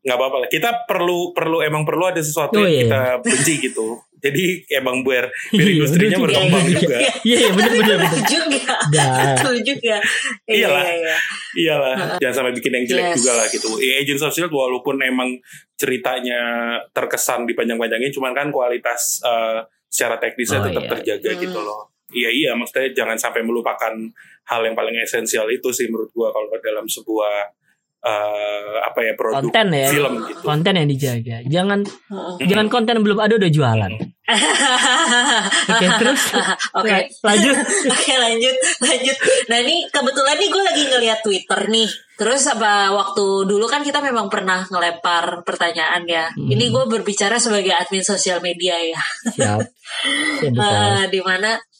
Nggak 0.07 0.15
apa-apa 0.15 0.37
lah. 0.39 0.47
Kita 0.47 0.87
perlu 0.87 1.35
perlu 1.35 1.59
emang 1.59 1.83
perlu 1.83 2.07
ada 2.07 2.23
sesuatu 2.23 2.55
Oh, 2.55 2.63
yang 2.63 2.71
iya. 2.71 2.83
kita 2.87 3.01
benci 3.19 3.53
gitu. 3.61 3.85
Jadi 4.17 4.65
emang 4.73 5.05
biar 5.05 5.29
biar 5.53 5.61
Iya, 5.61 5.73
industrinya 5.77 6.17
bener 6.17 6.17
juga. 6.17 6.25
berkembang 6.25 6.63
Iya, 6.63 6.71
iya, 6.71 6.79
juga. 6.81 6.97
iya. 6.97 7.11
Iya 7.21 7.37
iya 7.37 7.49
benar 7.57 7.71
benar 7.71 7.97
benar. 7.99 7.99
Betul 8.09 8.23
juga. 8.49 8.75
Betul 9.21 9.55
juga. 9.61 9.95
Iya, 10.47 10.55
Iyalah. 10.57 10.81
iya, 10.81 10.95
iya. 10.97 11.15
Iyalah, 11.53 11.95
jangan 12.17 12.33
sampai 12.33 12.53
bikin 12.55 12.71
yang 12.71 12.85
jelek 12.87 13.03
Yes. 13.05 13.15
juga 13.19 13.31
lah 13.35 13.47
gitu. 13.47 13.67
Ya, 13.77 13.93
Agents 13.99 14.23
of 14.23 14.31
Shield 14.31 14.49
walaupun 14.49 14.95
emang 14.99 15.29
ceritanya 15.77 16.39
terkesan 16.91 17.45
dipanjang-panjangin, 17.45 18.09
cuman 18.09 18.31
kan 18.31 18.47
kualitas 18.49 19.21
eh, 19.21 19.59
secara 19.87 20.17
teknisnya 20.17 20.59
Oh, 20.59 20.65
tetap 20.65 20.83
iya. 20.83 20.91
terjaga 20.91 21.29
Hmm. 21.31 21.41
gitu 21.41 21.59
loh. 21.59 21.81
Iya 22.07 22.29
iya, 22.31 22.51
maksudnya 22.53 22.89
jangan 22.93 23.15
sampai 23.15 23.41
melupakan 23.41 23.91
hal 24.43 24.61
yang 24.63 24.73
paling 24.73 24.95
esensial 24.97 25.45
itu 25.47 25.69
sih 25.69 25.87
menurut 25.87 26.07
gua 26.09 26.31
kalau 26.31 26.47
dalam 26.57 26.87
sebuah 26.87 27.51
eh, 28.07 28.79
apa 28.79 28.99
ya 29.01 29.13
produk 29.13 29.35
Konten 29.41 29.67
ya. 29.69 29.87
film 29.91 30.13
gitu. 30.23 30.41
Konten 30.41 30.73
yang 30.73 30.87
dijaga. 30.87 31.37
Jangan 31.45 31.79
Heeh. 31.83 32.35
jangan 32.47 32.67
konten 32.67 32.95
belum 32.99 33.19
ada 33.19 33.33
udah 33.35 33.51
jualan. 33.51 33.91
Oke, 35.71 35.85
terus 35.99 36.21
Oke. 36.77 36.89
la- 36.89 37.07
lanjut. 37.25 37.55
Oke 37.93 38.13
lanjut 38.13 38.55
lanjut. 38.79 39.17
Nah 39.47 39.57
ini 39.59 39.75
kebetulan 39.87 40.35
nih 40.35 40.49
gue 40.49 40.63
lagi 40.63 40.83
ngeliat 40.87 41.19
Twitter 41.21 41.61
nih. 41.67 41.89
Terus 42.17 42.49
apa 42.49 42.89
waktu 42.91 43.25
dulu 43.45 43.65
kan 43.65 43.85
kita 43.85 44.01
memang 44.01 44.25
pernah 44.27 44.65
ngelempar 44.65 45.45
pertanyaan 45.45 46.01
ya. 46.03 46.25
Hmm. 46.27 46.49
Ini 46.49 46.65
gue 46.67 46.83
berbicara 46.87 47.37
sebagai 47.37 47.71
admin 47.71 48.01
sosial 48.01 48.41
media 48.41 48.73
ya. 48.75 49.01
Siap. 49.29 49.59
Siap, 50.41 50.51
betul. 50.51 50.65
Eh, 50.65 51.05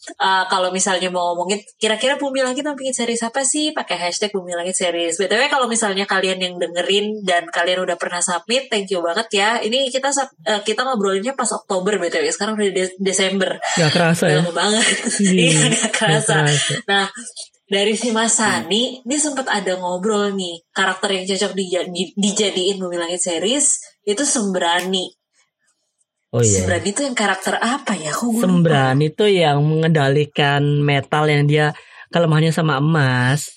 eh, 0.09 0.45
kalau 0.45 0.69
misalnya 0.69 1.07
mau 1.07 1.31
ngomongin 1.31 1.59
kira-kira 1.75 2.15
Bumi 2.15 2.39
Langit 2.39 2.61
mau 2.61 2.73
bikin 2.73 2.91
series 2.91 3.21
apa 3.21 3.43
sih 3.43 3.71
pakai 3.71 3.99
hashtag 3.99 4.31
Bumi 4.31 4.53
Langit 4.53 4.73
series. 4.73 5.15
BTW 5.15 5.47
kalau 5.47 5.65
misalnya 5.65 6.03
kalian 6.03 6.37
yang 6.37 6.53
dengerin 6.55 7.21
dan 7.21 7.43
kalian 7.47 7.83
udah 7.83 7.95
pernah 7.95 8.19
submit, 8.19 8.67
thank 8.67 8.87
you 8.87 8.99
banget 8.99 9.27
ya. 9.31 9.49
Ini 9.57 9.87
kita 9.87 10.09
eh, 10.43 10.61
kita 10.61 10.81
ngobrolinnya 10.81 11.33
pas 11.33 11.49
Oktober 11.49 11.97
BTW. 11.97 12.27
Sekarang 12.27 12.55
udah 12.55 12.69
De- 12.69 12.97
Desember. 12.97 13.59
Gak 13.75 13.91
kerasa 13.91 14.25
ya. 14.27 14.39
Lama 14.41 14.53
banget. 14.53 14.85
Iya, 15.17 15.31
Iya, 15.33 15.59
gak 15.59 15.71
Gak 15.73 15.91
kerasa. 15.93 16.33
kerasa. 16.45 16.73
Nah, 16.85 17.05
dari 17.67 17.93
si 17.93 18.09
Mas 18.09 18.31
Sani, 18.33 19.03
ini 19.03 19.15
sempat 19.17 19.43
ada 19.45 19.75
ngobrol 19.75 20.31
nih, 20.31 20.63
karakter 20.71 21.11
yang 21.11 21.25
cocok 21.25 21.51
dija- 21.51 21.89
di- 21.89 22.15
dijadiin 22.15 22.79
Bumi 22.79 22.95
Langit 22.95 23.19
series 23.19 23.75
itu 24.03 24.23
Sembrani. 24.23 25.11
Oh 26.27 26.43
iya. 26.43 26.59
Sembrani 26.59 26.89
itu 26.91 27.01
yang 27.07 27.15
karakter 27.15 27.55
apa 27.55 27.93
ya? 27.95 28.11
Kok 28.11 28.19
gue 28.19 28.31
lupa? 28.35 28.43
Sembran 28.43 28.97
itu 28.99 29.25
yang 29.25 29.63
mengendalikan 29.63 30.61
metal 30.83 31.23
yang 31.25 31.47
dia 31.47 31.71
kelemahannya 32.11 32.51
sama 32.51 32.83
emas. 32.83 33.47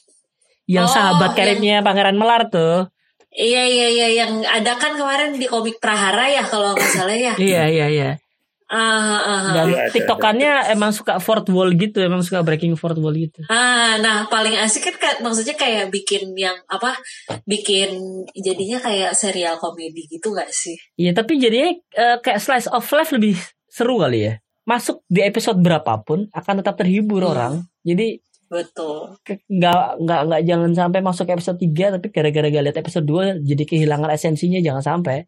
Yang 0.71 0.87
Oh, 0.87 0.95
sahabat 0.95 1.35
yang- 1.35 1.37
karibnya 1.37 1.77
Pangeran 1.83 2.15
Melar 2.15 2.47
tuh. 2.47 2.87
Iya 3.31 3.63
iya 3.63 3.87
iya 3.91 4.09
yang 4.23 4.43
ada 4.43 4.75
kan 4.75 4.95
kemarin 4.95 5.35
di 5.35 5.47
komik 5.47 5.79
Prahara 5.79 6.27
ya 6.27 6.43
kalau 6.43 6.75
nggak 6.75 6.91
salah 6.91 7.15
ya. 7.15 7.35
Iya 7.39 7.63
iya 7.67 7.87
iya. 7.87 8.11
Ah, 8.71 8.79
ah, 8.79 9.19
ah. 9.19 9.43
Dan 9.51 9.67
ada, 9.75 9.91
tiktokannya 9.91 10.71
emang 10.71 10.95
suka 10.95 11.19
fourth 11.19 11.51
wall 11.51 11.75
gitu, 11.75 11.99
emang 11.99 12.23
suka 12.23 12.39
breaking 12.41 12.79
fourth 12.79 12.97
wall 12.97 13.11
gitu. 13.11 13.43
Ah, 13.47 13.99
nah 13.99 14.25
paling 14.25 14.55
asik 14.55 14.87
kan 14.87 14.95
kayak- 14.95 15.21
maksudnya 15.21 15.59
kayak 15.59 15.91
bikin 15.91 16.31
yang 16.39 16.55
apa? 16.65 16.95
Bikin 17.43 17.99
jadinya 18.33 18.79
kayak 18.79 19.13
serial 19.13 19.59
komedi 19.59 20.07
gitu 20.07 20.31
gak 20.31 20.49
sih? 20.49 20.79
Iya 20.95 21.11
tapi 21.13 21.37
jadinya 21.37 21.75
eh, 21.93 22.17
kayak 22.19 22.39
slice 22.39 22.71
of 22.71 22.87
life 22.87 23.11
lebih 23.11 23.35
seru 23.67 23.99
kali 23.99 24.31
ya. 24.31 24.35
Masuk 24.63 25.03
di 25.07 25.19
episode 25.21 25.59
berapapun 25.59 26.31
akan 26.31 26.63
tetap 26.63 26.79
terhibur 26.79 27.27
Hmm. 27.27 27.33
orang. 27.35 27.55
Jadi 27.83 28.23
Betul. 28.47 29.19
nggak 29.49 29.83
nggak 29.99 30.21
nggak 30.27 30.41
jangan 30.43 30.71
sampai 30.75 31.01
masuk 31.01 31.27
episode 31.27 31.59
3 31.59 31.91
tapi 31.91 32.11
gara-gara 32.11 32.47
gak 32.47 32.65
lihat 32.67 32.79
episode 32.79 33.03
2 33.03 33.43
jadi 33.43 33.63
kehilangan 33.67 34.11
esensinya 34.11 34.59
jangan 34.59 34.83
sampai. 34.85 35.27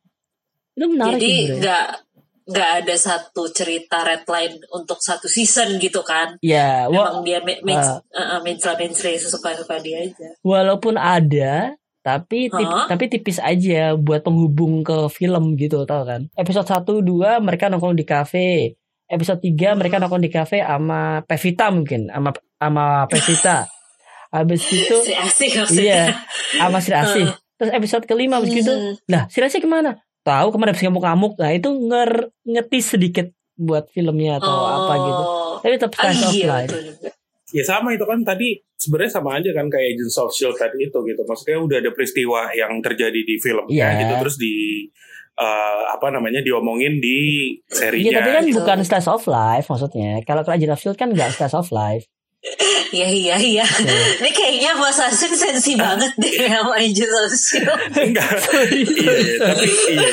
Itu 0.73 0.87
menarik 0.87 1.19
Jadi 1.19 1.33
nggak 1.59 1.87
nggak 2.45 2.71
ada 2.81 2.95
satu 2.95 3.49
cerita 3.49 4.03
red 4.03 4.25
line 4.25 4.57
untuk 4.71 4.99
satu 4.99 5.27
season 5.27 5.77
gitu 5.77 6.03
kan? 6.03 6.35
Ya, 6.39 6.87
wa- 6.87 7.11
Emang 7.11 7.23
dia 7.23 7.39
ma- 7.39 7.63
main 7.63 7.79
Ah. 7.79 7.99
uh, 8.37 8.41
main 8.41 8.57
main 8.57 8.93
sesuka 8.93 9.55
suka 9.55 9.79
dia 9.79 10.03
aja. 10.03 10.29
walaupun 10.41 10.95
ada 10.95 11.75
tapi 12.01 12.47
tip- 12.49 12.67
Hah? 12.67 12.87
tapi 12.87 13.07
tipis 13.07 13.39
aja 13.39 13.95
buat 13.95 14.21
penghubung 14.21 14.83
ke 14.83 15.07
film 15.09 15.55
gitu 15.55 15.85
tau 15.85 16.03
kan 16.03 16.27
episode 16.35 16.67
1 16.67 16.99
2 16.99 17.39
mereka 17.39 17.67
nongkrong 17.67 17.95
di 17.95 18.03
kafe 18.03 18.75
episode 19.07 19.39
3 19.39 19.73
mereka 19.73 19.97
nongkrong 19.97 20.19
di 20.21 20.27
kafe 20.29 20.59
sama 20.59 21.23
Pevita 21.23 21.71
mungkin 21.71 22.09
sama 22.09 22.31
sama 22.57 22.85
Pevita 23.07 23.71
habis 24.35 24.67
itu 24.67 24.97
Si 24.99 25.15
asik 25.15 25.51
maksudnya. 25.55 25.79
iya 25.79 26.03
sama 26.59 26.79
Sri 26.79 26.97
Asih 26.97 27.29
terus 27.55 27.71
episode 27.71 28.05
kelima 28.05 28.37
habis 28.37 28.51
gitu 28.51 28.73
Hmm. 28.73 28.95
lah 29.07 29.31
Sri 29.31 29.45
Asih 29.45 29.61
ke 29.61 29.69
mana 29.69 29.95
tahu 30.23 30.47
ke 30.49 30.57
mana 30.57 30.71
habis 30.71 30.83
ngamuk-ngamuk 30.83 31.33
nah 31.37 31.51
itu 31.51 31.69
nger 31.69 32.11
ngetis 32.45 32.85
sedikit 32.91 33.27
buat 33.55 33.87
filmnya 33.89 34.39
atau 34.39 34.51
apa 34.51 34.95
gitu 34.99 35.23
Oh. 35.23 35.55
tapi 35.61 35.77
tetap 35.77 35.93
Ah, 35.95 36.09
slice 36.09 36.23
of 36.23 36.33
iya, 36.33 36.47
life 36.49 36.69
betul 36.69 36.83
juga. 36.89 37.11
Ya 37.53 37.63
sama 37.63 37.93
itu 37.93 38.03
kan 38.03 38.19
tadi 38.23 38.49
sebenarnya 38.75 39.13
sama 39.13 39.37
aja 39.37 39.51
kan 39.53 39.69
kayak 39.69 39.93
Agents 39.93 40.17
of 40.17 40.33
Shield 40.33 40.57
tadi 40.57 40.79
itu 40.83 40.99
gitu. 41.05 41.21
Maksudnya 41.21 41.61
udah 41.61 41.77
ada 41.79 41.91
peristiwa 41.93 42.49
yang 42.51 42.81
terjadi 42.81 43.21
di 43.21 43.37
filmnya 43.37 43.69
Iya. 43.93 44.01
gitu 44.01 44.15
terus 44.19 44.37
di 44.37 44.55
eh, 45.33 45.83
apa 45.87 46.09
namanya 46.09 46.41
diomongin 46.41 46.97
di 46.97 47.19
serinya. 47.67 48.09
Iya 48.09 48.19
tapi 48.19 48.31
kan 48.33 48.45
gitu. 48.47 48.57
bukan 48.59 48.79
slice 48.83 49.05
of 49.07 49.23
life 49.27 49.67
maksudnya. 49.67 50.21
Kalau 50.23 50.43
ke 50.43 50.51
Agent 50.51 50.73
of 50.73 50.81
Shield 50.81 50.97
kan 50.97 51.09
nggak 51.09 51.29
slice 51.31 51.53
of 51.53 51.69
life. 51.69 52.09
Iya 52.93 53.07
iya 53.09 53.37
iya. 53.39 53.63
Iya. 53.63 53.67
Ini 54.19 54.31
kayaknya 54.35 54.71
Mas 54.75 54.99
Asin 54.99 55.31
sensi 55.31 55.79
banget 55.79 56.11
deh 56.19 56.51
sama 56.51 56.75
Angel 56.75 57.13
of. 57.15 57.35
Enggak. 57.95 58.35
iya, 58.75 59.15
tapi 59.39 59.69
iya. 59.95 60.11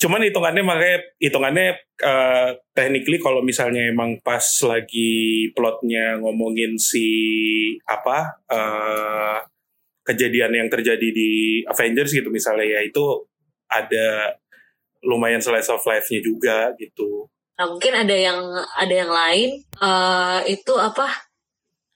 Cuman 0.00 0.24
hitungannya 0.24 0.62
makanya 0.64 0.98
hitungannya 1.20 1.66
eh 1.98 2.50
technically 2.72 3.20
kalau 3.20 3.44
misalnya 3.44 3.84
emang 3.90 4.16
pas 4.24 4.44
lagi 4.64 5.50
plotnya 5.52 6.16
ngomongin 6.22 6.80
si 6.80 7.06
apa 7.84 8.40
eh 8.48 9.38
kejadian 10.08 10.56
yang 10.56 10.68
terjadi 10.72 11.08
di 11.12 11.60
Avengers 11.68 12.16
gitu 12.16 12.32
misalnya 12.32 12.64
ya 12.64 12.80
itu 12.80 13.28
ada 13.68 14.32
lumayan 15.04 15.44
slice 15.44 15.68
of 15.68 15.84
life-nya 15.84 16.24
juga 16.24 16.72
gitu. 16.80 17.28
Nah 17.58 17.66
mungkin 17.66 17.92
ada 17.92 18.14
yang 18.14 18.38
ada 18.54 18.94
yang 18.94 19.10
lain 19.10 19.50
eh 19.58 20.40
itu 20.46 20.72
apa? 20.78 21.10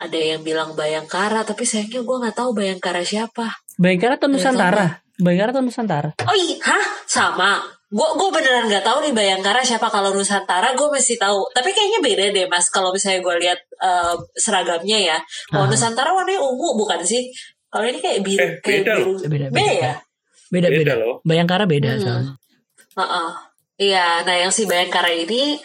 Ada 0.02 0.18
yang 0.34 0.42
bilang 0.42 0.74
Bayangkara 0.74 1.46
tapi 1.46 1.62
sayangnya 1.62 2.02
gue 2.02 2.16
nggak 2.26 2.34
tahu 2.34 2.50
Bayangkara 2.50 3.06
siapa. 3.06 3.46
Bayangkara 3.78 4.18
atau 4.18 4.26
Nusantara? 4.26 4.98
Bayangkara 5.22 5.50
atau 5.54 5.62
Nusantara? 5.62 6.10
Oh 6.26 6.34
iya, 6.34 6.58
hah? 6.66 6.84
Sama. 7.06 7.62
Gue 7.86 8.08
gue 8.18 8.28
beneran 8.34 8.66
nggak 8.66 8.82
tahu 8.82 9.06
nih 9.06 9.14
Bayangkara 9.14 9.62
siapa 9.62 9.86
kalau 9.86 10.10
Nusantara 10.10 10.74
gue 10.74 10.88
mesti 10.90 11.14
tahu. 11.14 11.46
Tapi 11.54 11.70
kayaknya 11.70 12.00
beda 12.02 12.24
deh 12.34 12.46
mas. 12.50 12.66
Kalau 12.66 12.90
misalnya 12.90 13.22
gue 13.22 13.34
lihat 13.46 13.60
eh, 13.78 14.14
seragamnya 14.34 14.98
ya. 14.98 15.18
Kalau. 15.46 15.70
Nusantara 15.70 16.10
warnanya 16.10 16.42
ungu 16.42 16.74
bukan 16.74 16.98
sih? 17.06 17.30
Kalau 17.70 17.86
ini 17.86 18.02
kayak 18.02 18.26
biru. 18.26 18.42
Eh, 18.42 18.50
kayak 18.58 18.82
beda 18.82 18.92
biru. 18.98 19.12
Beda, 19.22 19.28
beda. 19.30 19.46
Beda 19.54 19.72
ya? 19.78 19.92
Beda 20.50 20.66
beda. 20.66 20.78
Beda 20.82 20.94
loh. 20.98 21.14
Bayangkara 21.22 21.64
beda 21.70 21.90
Hmm. 21.94 22.02
soalnya. 22.02 22.32
Heeh. 22.98 23.30
Iya, 23.82 24.22
nah 24.22 24.36
yang 24.38 24.52
si 24.54 24.62
Bayangkara 24.64 25.10
ini 25.10 25.58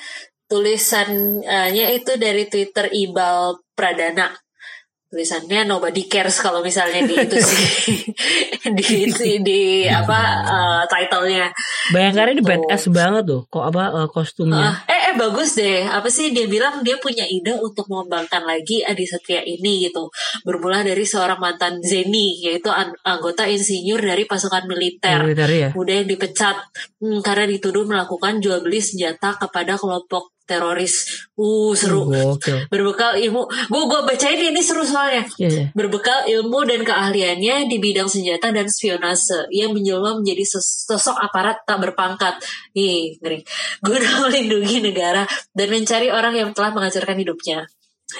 tulisannya 0.49 1.85
itu 1.93 2.17
dari 2.17 2.49
Twitter 2.49 2.89
Ibal 2.89 3.61
Pradana. 3.77 4.31
Tulisannya 5.07 5.63
nobody 5.63 6.03
cares 6.11 6.43
kalau 6.43 6.59
misalnya 6.59 6.99
di 7.07 7.15
itu 7.15 7.37
sih 7.39 7.63
di 8.77 9.07
di, 9.07 9.31
di 9.39 9.61
apa 9.87 10.19
eh, 10.43 10.83
title-nya. 10.91 11.47
Bayangkara 11.95 12.35
ini 12.35 12.43
Gitu. 12.43 12.49
badass 12.49 12.83
banget 12.91 13.23
tuh. 13.23 13.41
Kok 13.47 13.63
apa 13.71 13.83
eh, 14.03 14.07
kostumnya? 14.11 14.83
Eh, 14.83 14.99
eh 15.06 15.06
bagus 15.17 15.57
deh. 15.57 15.83
Apa 15.83 16.07
sih 16.07 16.31
dia 16.31 16.45
bilang 16.45 16.85
dia 16.85 17.01
punya 17.01 17.25
ide 17.25 17.57
untuk 17.57 17.89
mengembangkan 17.89 18.45
lagi 18.45 18.85
Adi 18.85 19.03
Setia 19.03 19.41
ini 19.41 19.89
gitu. 19.89 20.07
Bermula 20.45 20.85
dari 20.85 21.03
seorang 21.03 21.41
mantan 21.41 21.81
Zeni 21.81 22.39
yaitu 22.45 22.69
an- 22.69 22.95
anggota 23.01 23.49
insinyur 23.49 23.99
dari 23.99 24.23
pasukan 24.29 24.69
militer. 24.69 25.25
Militer 25.25 25.49
ya. 25.49 25.69
Muda 25.73 25.91
yang 25.97 26.07
dipecat 26.07 26.55
hmm, 27.01 27.19
karena 27.25 27.49
dituduh 27.49 27.89
melakukan 27.89 28.37
jual 28.37 28.61
beli 28.61 28.79
senjata 28.79 29.35
kepada 29.41 29.75
kelompok 29.75 30.36
teroris. 30.47 31.27
Uh 31.35 31.75
seru. 31.75 32.07
Gokil. 32.07 32.65
Berbekal 32.73 33.19
ilmu, 33.19 33.45
gue 33.45 33.83
gue 33.91 34.01
bacain 34.07 34.39
ini 34.39 34.63
seru 34.63 34.87
soalnya. 34.87 35.27
Iya, 35.35 35.49
iya. 35.51 35.65
Berbekal 35.75 36.25
ilmu 36.25 36.63
dan 36.63 36.81
keahliannya 36.87 37.67
di 37.67 37.77
bidang 37.77 38.07
senjata 38.07 38.55
dan 38.55 38.71
spionase, 38.71 39.51
ia 39.51 39.67
menjelma 39.67 40.23
menjadi 40.23 40.47
sosok 40.87 41.19
aparat 41.19 41.61
tak 41.67 41.83
berpangkat. 41.83 42.39
Ih, 42.73 43.19
ngeri. 43.19 43.43
Guna 43.83 44.09
melindungi 44.25 44.79
negara 44.79 45.27
dan 45.51 45.67
mencari 45.67 46.07
orang 46.07 46.33
yang 46.33 46.49
telah 46.55 46.71
menghancurkan 46.71 47.19
hidupnya. 47.19 47.67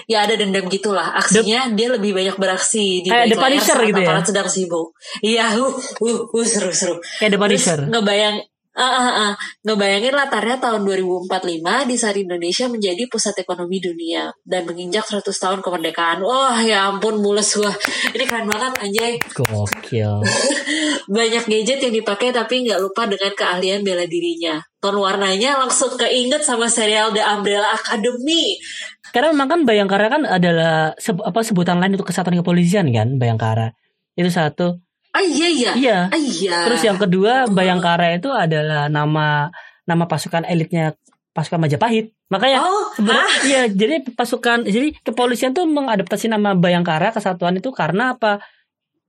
Ya 0.04 0.28
ada 0.28 0.36
dendam 0.36 0.68
gitulah. 0.68 1.16
Aksinya 1.16 1.72
dia 1.72 1.88
lebih 1.88 2.12
banyak 2.12 2.36
beraksi 2.36 3.02
di 3.02 3.08
Kayak 3.08 3.32
balik 3.32 3.32
The 3.32 3.40
Punisher 3.40 3.76
saat 3.80 3.88
gitu 3.88 4.00
ya? 4.04 4.08
aparat 4.12 4.26
sedang 4.28 4.48
sibuk. 4.52 4.88
Iya, 5.24 5.46
uh, 5.56 5.72
uh, 5.72 6.20
uh, 6.28 6.46
seru-seru. 6.46 7.00
Kayak 7.24 7.32
The 7.32 7.40
Terus 7.40 7.44
Punisher. 7.48 7.80
ngebayang 7.88 8.36
Ah, 8.78 8.86
ah, 8.86 9.10
ah. 9.10 9.34
Ngebayangin 9.66 10.14
latarnya 10.14 10.62
tahun 10.62 10.86
2045 10.86 11.90
di 11.90 11.96
saat 11.98 12.14
Indonesia 12.14 12.70
menjadi 12.70 13.10
pusat 13.10 13.34
ekonomi 13.42 13.82
dunia 13.82 14.30
dan 14.46 14.70
menginjak 14.70 15.02
100 15.02 15.26
tahun 15.34 15.60
kemerdekaan. 15.66 16.22
Wah, 16.22 16.62
ya 16.62 16.86
ampun 16.86 17.18
mules 17.18 17.58
gua. 17.58 17.74
Ini 18.14 18.24
keren 18.30 18.46
banget 18.46 18.78
anjay. 18.78 19.18
Gokil. 19.34 20.22
Banyak 21.18 21.50
gadget 21.50 21.80
yang 21.90 21.94
dipakai 21.98 22.30
tapi 22.30 22.70
nggak 22.70 22.78
lupa 22.78 23.10
dengan 23.10 23.34
keahlian 23.34 23.82
bela 23.82 24.06
dirinya. 24.06 24.62
Ton 24.78 24.94
warnanya 25.02 25.58
langsung 25.58 25.98
keinget 25.98 26.46
sama 26.46 26.70
serial 26.70 27.10
The 27.18 27.26
Umbrella 27.26 27.74
Academy. 27.74 28.62
Karena 29.10 29.34
memang 29.34 29.50
kan 29.50 29.60
Bayangkara 29.66 30.06
kan 30.06 30.22
adalah 30.22 30.94
apa 30.94 31.40
sebutan 31.42 31.82
lain 31.82 31.98
untuk 31.98 32.14
kesatuan 32.14 32.38
kepolisian 32.38 32.94
kan 32.94 33.18
Bayangkara. 33.18 33.74
Itu 34.14 34.30
satu. 34.30 34.87
Ah 35.18 35.26
iya 35.26 35.48
iya. 35.50 35.72
Iya. 35.74 35.98
Ah 36.08 36.20
iya. 36.20 36.58
Terus 36.70 36.82
yang 36.84 36.98
kedua 36.98 37.50
Bayangkara 37.50 38.14
itu 38.14 38.30
adalah 38.30 38.86
nama 38.88 39.50
nama 39.84 40.04
pasukan 40.06 40.46
elitnya 40.46 40.94
pasukan 41.34 41.58
Majapahit. 41.60 42.14
Makanya 42.28 42.60
Oh, 42.60 42.92
sebenarnya 42.94 43.24
ah, 43.24 43.32
iya 43.42 43.62
jadi 43.66 43.96
pasukan 44.06 44.68
jadi 44.68 44.94
kepolisian 45.02 45.56
tuh 45.56 45.66
mengadaptasi 45.66 46.28
nama 46.28 46.54
Bayangkara 46.54 47.10
kesatuan 47.10 47.58
itu 47.58 47.74
karena 47.74 48.14
apa? 48.14 48.44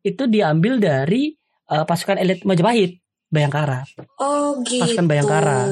itu 0.00 0.24
diambil 0.24 0.78
dari 0.78 1.34
eh, 1.68 1.84
pasukan 1.84 2.16
elit 2.16 2.46
Majapahit, 2.46 3.02
Bayangkara, 3.28 3.82
Oh 4.16 4.62
gitu. 4.62 4.80
Pasukan 4.80 5.04
Bayangkara. 5.04 5.66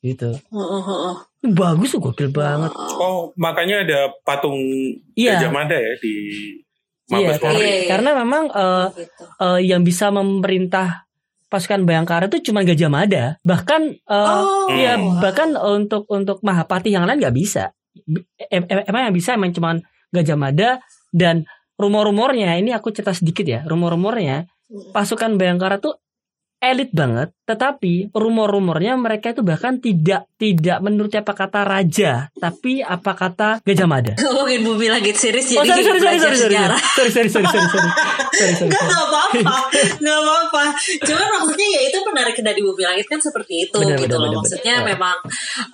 gitu. 0.00 0.32
Heeh, 0.34 0.82
heeh. 0.82 1.16
Bagus 1.52 1.92
tuh, 1.92 2.00
gokil 2.00 2.32
banget. 2.32 2.72
Oh, 2.74 3.30
makanya 3.36 3.84
ada 3.84 4.00
patung 4.24 4.56
Iya. 5.12 5.36
Gajah 5.36 5.50
Mada 5.52 5.76
ya 5.76 5.94
di 6.00 6.14
Mabes 7.08 7.36
karena, 7.36 7.42
Polri. 7.42 7.60
Iya, 7.60 7.74
iya. 7.74 7.88
karena 7.88 8.10
memang 8.14 8.44
eh, 8.48 8.86
Gitu. 8.94 9.22
eh, 9.38 9.60
yang 9.66 9.82
bisa 9.82 10.06
memerintah 10.08 11.06
pasukan 11.46 11.84
Bayangkara 11.84 12.26
itu 12.26 12.40
cuma 12.48 12.62
Gajah 12.62 12.88
Mada. 12.88 13.24
Bahkan 13.42 13.82
eh, 14.00 14.36
Oh. 14.42 14.68
Iya, 14.68 14.96
Hmm. 14.96 15.18
bahkan 15.18 15.48
untuk 15.54 16.04
untuk 16.08 16.40
Mahapati 16.40 16.90
yang 16.90 17.04
lain 17.04 17.18
nggak 17.18 17.36
bisa. 17.36 17.72
Em- 18.48 18.66
em- 18.66 18.86
Emang 18.86 19.02
yang 19.06 19.14
bisa 19.14 19.36
emang 19.36 19.52
cuman 19.52 19.80
Gajah 20.10 20.36
Mada 20.36 20.70
dan 21.10 21.44
rumor-rumornya 21.76 22.56
ini 22.56 22.70
aku 22.70 22.90
cerita 22.90 23.12
sedikit 23.12 23.44
ya. 23.44 23.60
Rumor-rumornya 23.64 24.48
pasukan 24.90 25.36
Bayangkara 25.36 25.78
tuh 25.78 26.00
elit 26.62 26.94
banget, 26.94 27.34
tetapi 27.42 28.14
rumor-rumornya 28.14 28.94
mereka 28.94 29.34
itu 29.34 29.42
bahkan 29.42 29.82
tidak 29.82 30.30
tidak 30.38 30.78
menurut 30.78 31.10
apa 31.10 31.34
kata 31.34 31.66
raja, 31.66 32.30
tapi 32.38 32.78
apa 32.78 33.12
kata 33.12 33.48
Gajah 33.66 33.88
Mada. 33.90 34.14
Ngomongin 34.22 34.62
bumi 34.62 34.86
langit 34.86 35.18
series 35.18 35.50
Oh 35.52 35.66
jadi 35.66 35.82
sorry 35.82 35.98
sorry 35.98 36.18
sorry 36.22 36.38
sorry 36.38 36.54
sorry 36.54 36.70
sorry 37.10 37.10
sorry 37.10 37.28
sorry 37.28 37.30
sorry 37.34 37.46
sorry 37.50 37.66
sorry 37.66 37.90
sorry 38.54 38.70
Gak 38.70 38.78
sorry. 38.78 38.94
apa-apa, 38.94 39.58
gak 40.06 40.18
apa-apa. 40.22 40.62
Cuman 41.02 41.28
maksudnya 41.34 41.66
ya 41.68 41.80
itu 41.90 41.98
menarik 42.06 42.36
dari 42.38 42.60
bumi 42.62 42.82
langit 42.86 43.06
kan 43.10 43.18
seperti 43.18 43.66
itu 43.66 43.76
Benar, 43.82 43.98
gitu 43.98 44.06
benar, 44.06 44.16
loh. 44.16 44.22
benar, 44.30 44.38
maksudnya 44.38 44.74
benar. 44.78 44.88
memang 44.94 45.16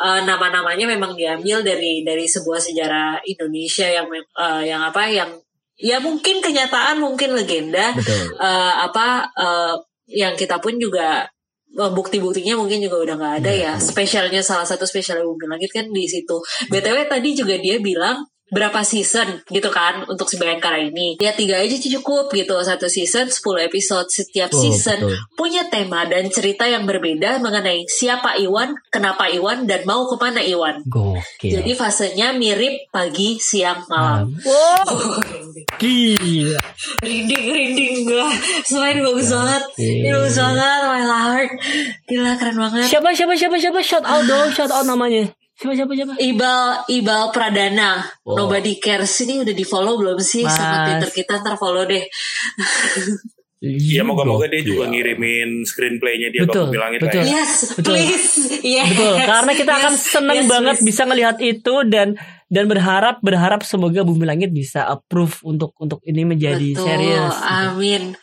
eh, 0.01 0.21
nama-namanya 0.25 0.85
memang 0.89 1.13
diambil 1.13 1.61
dari 1.61 2.01
dari 2.01 2.25
sebuah 2.25 2.59
sejarah 2.59 3.21
Indonesia 3.29 3.85
yang 3.87 4.09
eh, 4.17 4.63
yang 4.65 4.81
apa 4.81 5.05
yang 5.07 5.31
ya 5.79 6.03
mungkin 6.03 6.43
kenyataan 6.43 6.99
mungkin 6.99 7.37
legenda 7.37 7.95
Betul. 7.95 8.35
eh, 8.41 8.75
apa 8.83 9.07
eh, 9.37 9.75
yang 10.09 10.35
kita 10.35 10.57
pun 10.59 10.81
juga 10.81 11.29
bukti-buktinya 11.69 12.57
mungkin 12.57 12.81
juga 12.81 12.97
udah 13.05 13.15
nggak 13.21 13.35
ada 13.45 13.53
ya. 13.53 13.73
Spesialnya 13.77 14.41
salah 14.41 14.65
satu 14.65 14.89
spesial 14.89 15.21
Bumi 15.21 15.47
Langit 15.47 15.71
kan 15.71 15.87
di 15.93 16.09
situ. 16.09 16.41
BTW 16.73 17.07
tadi 17.07 17.37
juga 17.37 17.61
dia 17.61 17.77
bilang 17.79 18.25
berapa 18.49 18.81
season 18.81 19.45
gitu 19.49 19.69
kan 19.69 20.09
untuk 20.09 20.29
si 20.29 20.41
Bayangkara 20.41 20.81
ini. 20.81 21.21
Ya 21.21 21.37
tiga 21.37 21.61
aja 21.61 21.77
cukup 21.77 22.33
gitu. 22.33 22.57
Satu 22.65 22.89
season 22.89 23.29
10 23.29 23.69
episode. 23.69 24.09
Setiap 24.09 24.51
Betul, 24.53 24.63
season 24.65 24.99
betul. 25.05 25.17
punya 25.37 25.63
tema 25.69 26.05
dan 26.09 26.29
cerita 26.33 26.65
yang 26.65 26.89
berbeda 26.89 27.41
mengenai 27.41 27.85
siapa 27.89 28.37
Iwan, 28.41 28.77
kenapa 28.89 29.29
Iwan, 29.29 29.69
dan 29.69 29.85
mau 29.85 30.09
ke 30.09 30.17
mana 30.17 30.41
Iwan. 30.41 30.85
Gokil. 30.89 31.61
Jadi 31.61 31.73
fasenya 31.77 32.33
mirip 32.37 32.89
pagi, 32.89 33.37
siang, 33.41 33.85
malam. 33.89 34.33
Wow, 34.45 35.21
gila. 35.81 36.61
Rinding, 37.05 37.45
rinding 37.53 37.97
gue. 38.09 38.29
Semua 38.65 38.91
ini 38.93 39.01
bagus 39.05 39.29
banget. 39.31 39.63
Ini 39.77 40.09
bagus 40.13 40.37
banget. 40.37 40.81
My 40.89 41.03
heart. 41.05 41.51
Gila 42.09 42.33
keren 42.41 42.57
banget. 42.57 42.87
Siapa 42.89 43.09
siapa 43.13 43.35
siapa 43.37 43.57
siapa 43.61 43.81
shout 43.85 44.05
out 44.09 44.25
dong, 44.25 44.49
shout 44.53 44.73
out 44.73 44.85
namanya. 44.89 45.29
Siapa 45.59 45.75
siapa 45.75 45.93
siapa? 45.93 46.13
Ibal 46.17 46.61
Ibal 46.89 47.23
Pradana 47.29 47.99
Oh. 48.23 48.39
Nobody 48.39 48.79
Cares 48.79 49.11
Ini 49.19 49.43
udah 49.43 49.51
di 49.51 49.65
follow 49.65 49.99
belum 49.99 50.17
sih 50.17 50.47
Sama 50.47 50.55
Mas. 50.87 51.03
Twitter 51.03 51.11
kita 51.19 51.43
Ntar 51.43 51.55
follow 51.55 51.83
deh 51.83 52.07
Iya, 53.59 54.07
moga-moga 54.07 54.47
dia 54.47 54.63
juga 54.63 54.87
ngirimin 54.87 55.67
screenplaynya 55.67 56.31
dia 56.31 56.47
Betul, 56.47 56.71
ke 56.71 56.71
Bumi 56.71 56.79
Langit 56.79 57.01
betul. 57.03 57.27
ya. 57.27 57.43
Yes 57.43 57.53
Betul. 57.75 57.91
please 57.91 58.27
yes. 58.63 58.87
Betul, 58.89 59.15
karena 59.19 59.53
kita 59.53 59.73
akan 59.75 59.93
Yes, 59.93 60.05
seneng 60.07 60.39
yes, 60.39 60.47
banget 60.47 60.77
please. 60.79 60.87
bisa 60.87 61.03
ngelihat 61.03 61.37
itu 61.43 61.75
dan 61.85 62.09
dan 62.47 62.65
berharap 62.65 63.19
berharap 63.19 63.67
semoga 63.67 64.07
Bumi 64.07 64.25
Langit 64.25 64.55
bisa 64.55 64.87
approve 64.87 65.43
untuk 65.43 65.75
untuk 65.77 65.99
ini 66.03 66.23
menjadi 66.23 66.71
Betul 66.71 66.87
serius. 66.87 67.35
gitu. 67.35 68.15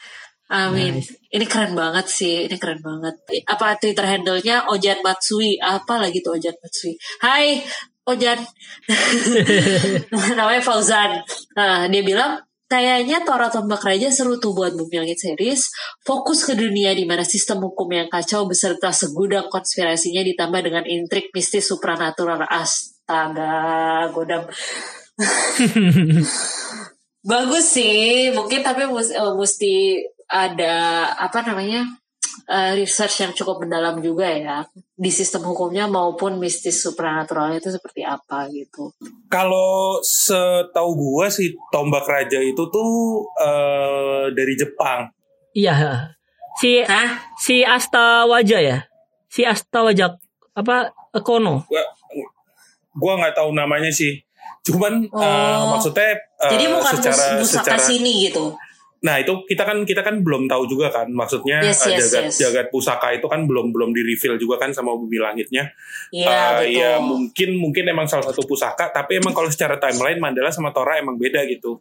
Amin 0.46 1.02
Nice. 1.02 1.18
Ini 1.34 1.46
keren 1.50 1.74
banget 1.74 2.06
sih 2.06 2.46
Ini 2.46 2.62
keren 2.62 2.78
banget 2.86 3.18
Apa 3.50 3.82
Twitter 3.82 4.06
handle-nya 4.06 4.70
Ojan 4.70 5.02
Matsui 5.02 5.58
Apa 5.58 5.98
lagi 5.98 6.22
tuh 6.22 6.38
Ojan 6.38 6.54
Matsui 6.62 6.94
Hai 7.18 7.66
Ojan 8.06 8.38
Namanya 10.38 10.62
Fauzan 10.62 11.18
Nah 11.58 11.90
dia 11.90 12.06
bilang 12.06 12.46
Kayaknya 12.66 13.22
Tora 13.22 13.46
Tombak 13.54 13.86
Raja 13.86 14.10
seru 14.10 14.42
tuh 14.42 14.58
buat 14.58 14.74
Bumi 14.74 14.98
Langit 14.98 15.22
series. 15.22 15.70
Fokus 16.02 16.50
ke 16.50 16.58
dunia 16.58 16.98
di 16.98 17.06
mana 17.06 17.22
sistem 17.22 17.62
hukum 17.62 17.86
yang 17.94 18.10
kacau 18.10 18.50
beserta 18.50 18.90
segudang 18.90 19.54
konspirasinya 19.54 20.26
ditambah 20.26 20.66
dengan 20.66 20.82
intrik 20.90 21.30
mistis 21.30 21.70
supranatural. 21.70 22.42
Astaga, 22.50 24.10
godam. 24.10 24.50
Bagus 27.30 27.66
sih, 27.70 28.34
mungkin 28.34 28.66
tapi 28.66 28.90
mus- 28.90 29.14
eh, 29.14 29.34
mesti 29.38 30.02
ada 30.26 30.74
apa 31.16 31.46
namanya 31.46 31.86
eh, 32.50 32.72
research 32.76 33.22
yang 33.22 33.32
cukup 33.34 33.62
mendalam 33.66 34.02
juga 34.02 34.26
ya 34.26 34.66
di 34.96 35.12
sistem 35.12 35.46
hukumnya 35.46 35.86
maupun 35.86 36.40
mistis 36.40 36.82
supranatural 36.82 37.54
itu 37.54 37.70
seperti 37.70 38.02
apa 38.02 38.48
gitu. 38.50 38.90
Kalau 39.28 40.00
setahu 40.02 40.90
gua 40.96 41.28
sih 41.30 41.54
Tombak 41.70 42.08
Raja 42.08 42.40
itu 42.40 42.64
tuh 42.70 42.92
eh, 43.38 44.32
dari 44.34 44.54
Jepang. 44.58 45.12
Iya. 45.54 46.10
Si 46.56 46.80
Hah? 46.84 47.20
si 47.36 47.62
Asta 47.68 48.24
Wajah 48.26 48.62
ya. 48.64 48.78
Si 49.28 49.44
Asta 49.44 49.84
Wajah 49.84 50.16
apa 50.56 50.96
Kono. 51.24 51.68
Gua 51.68 51.84
gua 52.96 53.14
nggak 53.20 53.36
tahu 53.36 53.52
namanya 53.52 53.92
sih. 53.92 54.24
Cuman 54.66 55.04
eh, 55.06 55.56
Oh. 55.60 55.76
maksudnya 55.78 56.16
eh, 56.16 56.52
Jadi 56.56 56.66
bukan 56.72 56.94
secara 56.98 57.24
musaka 57.38 57.64
secara 57.68 57.80
sini 57.84 58.32
gitu. 58.32 58.56
Nah 59.06 59.22
itu 59.22 59.46
kita 59.46 59.62
kan 59.62 59.86
kita 59.86 60.02
kan 60.02 60.26
belum 60.26 60.50
tahu 60.50 60.66
juga 60.66 60.90
kan 60.90 61.06
maksudnya 61.08 61.62
Yes, 61.62 61.86
eh, 61.86 61.94
yes, 61.94 62.10
jagat 62.10 62.24
yes. 62.26 62.36
jagat 62.42 62.68
pusaka 62.68 63.14
itu 63.14 63.30
kan 63.30 63.46
belum 63.46 63.70
belum 63.70 63.94
di 63.94 64.02
reveal 64.02 64.36
juga 64.36 64.58
kan 64.58 64.74
sama 64.74 64.98
bumi 64.98 65.22
langitnya. 65.22 65.70
Iya 66.10 66.26
Eh, 66.26 66.50
betul. 66.58 66.74
ya 66.74 66.92
mungkin 66.98 67.50
mungkin 67.56 67.84
emang 67.86 68.10
salah 68.10 68.26
satu 68.26 68.42
pusaka 68.44 68.90
tapi 68.90 69.22
emang 69.22 69.32
kalau 69.32 69.46
secara 69.48 69.78
timeline 69.78 70.18
Mandala 70.18 70.50
sama 70.50 70.74
Tora 70.74 70.98
emang 70.98 71.16
beda 71.16 71.46
gitu. 71.46 71.78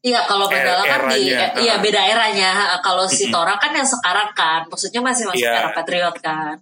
Iya 0.00 0.24
kalau 0.24 0.48
Er- 0.48 0.64
Mandala 0.64 0.82
kan 0.86 1.00
di 1.12 1.28
eranya, 1.28 1.36
eh, 1.36 1.50
iya 1.60 1.74
ah. 1.76 1.78
beda 1.82 2.00
eranya. 2.06 2.50
Kalau 2.80 3.04
si. 3.04 3.28
Tora 3.28 3.60
kan 3.60 3.68
yang 3.74 3.84
sekarang 3.84 4.32
kan, 4.32 4.64
maksudnya 4.64 5.04
masih 5.04 5.28
masuk 5.28 5.44
Iya. 5.44 5.52
era 5.58 5.70
Patriot 5.76 6.16
kan. 6.22 6.56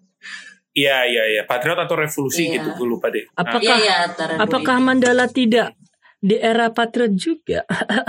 Iya 0.74 1.06
iya 1.06 1.22
iya 1.28 1.42
Patriot 1.46 1.78
atau 1.78 1.94
Revolusi 1.94 2.50
Iya. 2.50 2.58
gitu 2.58 2.68
gue 2.74 2.88
lupa 2.88 3.14
deh. 3.14 3.22
Apakah 3.34 3.62
Iya 3.62 3.76
iya 3.78 3.96
apakah. 4.38 4.78
Mandala 4.82 5.30
tidak 5.30 5.77
di 6.18 6.34
era 6.34 6.68
Patriot 6.68 7.14
juga? 7.14 7.62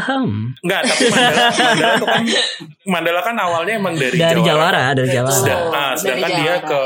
Enggak, 0.66 0.82
tapi 0.84 1.04
Mandala, 1.08 1.46
Mandala 1.60 1.96
kan 2.02 2.24
Mandala 2.84 3.22
kan 3.22 3.36
awalnya 3.38 3.74
emang 3.78 3.94
dari, 3.94 4.18
dari 4.18 4.42
Jawara. 4.42 4.50
Jawara, 4.50 4.84
dari 4.94 5.08
Betul. 5.08 5.18
Jawara. 5.18 5.36
Sedang- 5.36 5.58
Oh, 5.60 5.70
ah, 5.70 5.92
dari 5.92 6.00
sedangkan 6.00 6.32
dia 6.32 6.44
Jawara. 6.58 6.66
ke 6.66 6.82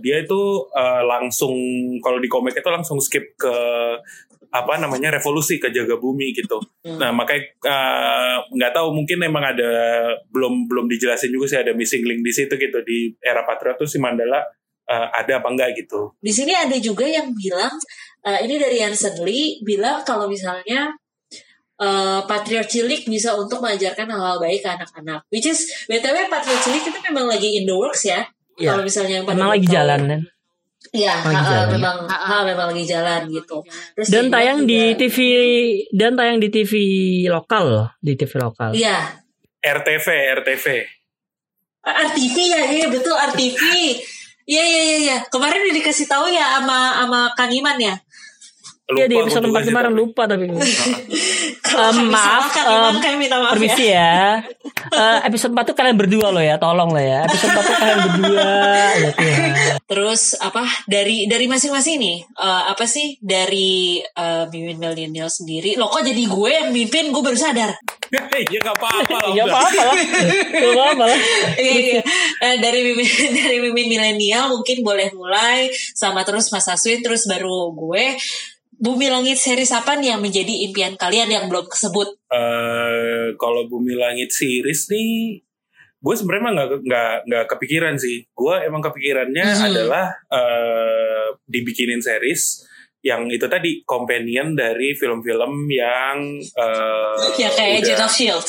dia 0.00 0.16
itu 0.20 0.40
eh, 0.70 1.02
langsung 1.04 1.54
kalau 2.00 2.18
di 2.18 2.28
komik 2.28 2.54
itu 2.54 2.70
langsung 2.70 2.98
skip 2.98 3.36
ke 3.36 3.54
apa 4.48 4.78
namanya 4.78 5.10
revolusi 5.10 5.58
ke 5.58 5.66
jaga 5.68 5.98
bumi 5.98 6.30
gitu. 6.30 6.62
Hmm. 6.80 6.96
Nah 6.96 7.10
makanya 7.10 7.42
eh, 7.60 8.36
nggak 8.50 8.72
tahu 8.72 8.94
mungkin 8.94 9.18
emang 9.20 9.44
ada 9.44 9.70
belum 10.30 10.64
belum 10.64 10.86
dijelasin 10.86 11.28
juga 11.28 11.46
sih 11.46 11.58
ada 11.58 11.74
missing 11.74 12.02
link 12.02 12.22
di 12.22 12.30
situ 12.30 12.54
gitu 12.54 12.78
di 12.80 13.12
era 13.18 13.42
Patriot 13.42 13.76
tuh 13.76 13.84
si 13.84 13.98
Mandala 13.98 14.40
eh, 14.84 15.06
ada 15.14 15.32
apa 15.38 15.48
enggak 15.48 15.70
gitu. 15.76 16.12
Di 16.16 16.30
sini 16.30 16.52
ada 16.52 16.76
juga 16.76 17.04
yang 17.04 17.32
bilang 17.32 17.72
eh, 18.20 18.38
ini 18.42 18.56
dari 18.56 18.80
Hansen 18.80 19.20
Lee 19.20 19.60
bilang 19.60 20.02
kalau 20.02 20.26
misalnya 20.26 20.92
eh, 21.76 22.20
Patriot 22.24 22.66
Cilik 22.66 23.04
bisa 23.04 23.34
untuk 23.34 23.58
mengajarkan 23.58 24.06
hal-hal 24.06 24.38
baik 24.38 24.60
ke 24.60 24.70
anak-anak. 24.70 25.24
Which 25.28 25.44
is 25.44 25.58
btw 25.84 26.28
Patriot 26.28 26.60
Cilik 26.60 26.84
itu 26.84 26.98
memang 27.02 27.26
lagi 27.26 27.56
in 27.56 27.64
the 27.64 27.74
works 27.74 28.04
ya. 28.04 28.24
Iya. 28.54 28.70
Kalau 28.70 28.82
misalnya 28.82 29.14
yang 29.18 29.26
pada 29.26 29.36
Emang 29.36 29.50
lagi 29.50 29.66
tahu. 29.66 29.74
jalan 29.74 30.00
kan. 30.06 30.22
Iya, 30.94 31.14
memang 31.74 31.96
ha, 32.06 32.44
memang 32.46 32.70
lagi 32.70 32.86
jalan 32.86 33.26
gitu. 33.26 33.66
Terus 33.98 34.06
Dan 34.06 34.30
tayang 34.30 34.62
bilang 34.62 34.68
di 34.68 34.78
juga- 34.84 34.98
TV 35.00 35.18
dan 35.90 36.12
tayang 36.14 36.38
di 36.38 36.48
TV 36.48 36.72
lokal 37.26 37.64
loh, 37.66 37.88
di 37.98 38.14
TV 38.14 38.30
lokal. 38.38 38.70
Iya, 38.70 39.10
RTV 39.58 40.06
RTV. 40.38 40.66
RTV 41.84 42.36
ya, 42.38 42.60
iya 42.70 42.86
betul 42.86 43.12
RTV. 43.12 43.60
Iya 44.44 44.64
iya 44.64 44.80
iya 44.84 44.98
iya. 45.00 45.18
Kemarin 45.32 45.64
udah 45.64 45.76
dikasih 45.80 46.06
tahu 46.08 46.28
ya 46.28 46.60
sama 46.60 46.78
sama 47.00 47.20
Kang 47.32 47.52
Iman 47.52 47.76
ya. 47.80 47.94
Iya 48.84 49.08
di 49.08 49.16
Lupa 49.16 49.24
episode 49.24 49.48
gua 49.48 49.48
juga 49.48 49.60
4 49.60 49.64
sih, 49.64 49.70
kemarin 49.72 49.92
tapi. 49.92 50.00
lupa 50.00 50.22
tapi. 50.28 50.44
Um, 51.74 52.14
maaf, 52.14 52.54
um, 52.64 53.02
kami 53.02 53.26
minta 53.26 53.36
maaf 53.42 53.52
ya. 53.52 53.58
Permisi 53.58 53.86
ya. 53.90 54.40
Eh, 54.94 55.18
episode 55.26 55.50
4 55.50 55.66
tuh 55.72 55.76
kalian 55.76 55.96
berdua 55.98 56.30
loh 56.30 56.44
ya, 56.44 56.54
tolong 56.60 56.94
lah 56.94 57.02
ya. 57.02 57.20
Episode 57.26 57.50
4 57.50 57.66
tuh 57.66 57.76
kalian 57.76 57.98
berdua. 58.06 58.52
Ya. 58.94 59.10
Terus 59.84 60.22
apa 60.38 60.62
dari 60.86 61.26
dari 61.26 61.46
masing-masing 61.50 61.96
nih 61.98 62.18
eh, 62.22 62.62
apa 62.70 62.84
sih 62.86 63.18
dari 63.18 63.98
eh, 64.00 64.44
Mimin 64.54 64.78
Millennial 64.78 65.26
sendiri? 65.26 65.74
Lo 65.74 65.90
kok 65.90 66.06
jadi 66.06 66.22
gue 66.22 66.50
yang 66.50 66.68
mimpin? 66.70 67.10
Gue 67.10 67.22
baru 67.22 67.38
sadar. 67.38 67.74
Iya 68.34 68.58
nggak 68.62 68.76
apa-apa 68.78 69.16
lah. 69.26 69.30
Ya 69.34 69.42
udah. 69.42 69.54
apa-apa 69.58 69.82
lah. 69.82 69.96
Gak 70.54 70.70
apa-apa 70.70 71.04
lah. 71.08 71.18
Iya, 71.58 71.74
iya. 71.74 72.02
Eh, 72.42 72.56
dari 72.62 72.80
Mimin 72.86 73.08
dari 73.42 73.56
Mimin 73.58 73.86
Milenial 73.90 74.44
mungkin 74.54 74.86
boleh 74.86 75.10
mulai 75.16 75.70
sama 75.96 76.22
terus 76.22 76.50
Mas 76.54 76.68
Aswin 76.70 77.02
terus 77.02 77.26
baru 77.26 77.74
gue. 77.74 78.14
Bumi 78.84 79.08
Langit 79.08 79.40
series 79.40 79.72
apa 79.72 79.96
nih 79.96 80.12
yang 80.12 80.20
menjadi 80.20 80.52
impian 80.62 80.92
kalian 80.94 81.26
yang 81.26 81.44
belum 81.48 81.64
kesebut? 81.66 82.20
eh 82.28 83.32
kalau 83.34 83.64
Bumi 83.64 83.96
Langit 83.96 84.28
series 84.28 84.86
nih, 84.86 85.40
gue 85.96 86.14
sebenarnya 86.14 86.42
emang 86.42 86.54
nggak 86.54 86.68
nggak 86.84 87.12
nggak 87.24 87.44
kepikiran 87.48 87.94
sih. 87.96 88.28
Gue 88.30 88.60
emang 88.60 88.84
kepikirannya 88.84 89.46
Mhm. 89.48 89.64
adalah 89.64 90.06
eh 90.28 91.26
dibikinin 91.44 91.98
series 91.98 92.68
yang 93.00 93.24
itu 93.28 93.44
tadi 93.46 93.80
companion 93.84 94.52
dari 94.52 94.92
film-film 94.92 95.64
yang 95.66 96.16
eh 96.44 97.16
ya 97.38 97.48
kayak 97.48 97.80
Agent 97.80 98.00
of 98.00 98.12
Shield. 98.12 98.48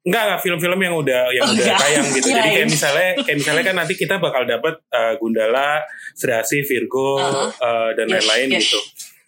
Enggak, 0.00 0.22
enggak 0.24 0.40
film-film 0.40 0.80
yang 0.80 0.94
udah 0.96 1.22
yang 1.28 1.44
Oh, 1.44 1.52
udah 1.52 1.60
enggak. 1.62 1.78
tayang 1.78 2.06
gitu. 2.08 2.26
Jadi 2.32 2.40
kayak 2.40 2.54
Kirain. 2.56 2.68
misalnya 2.68 3.08
kayak 3.20 3.36
misalnya 3.36 3.62
kan 3.62 3.76
nanti 3.76 3.94
kita 3.94 4.14
bakal 4.16 4.42
dapat 4.44 4.74
eh, 4.88 5.14
Gundala, 5.14 5.84
Serasi, 6.12 6.64
Virgo 6.64 7.20
Uh-huh. 7.20 7.50
eh, 7.52 7.90
dan 7.94 8.06
Yes, 8.08 8.14
lain-lain 8.18 8.48
yes. 8.50 8.60
gitu. 8.66 8.80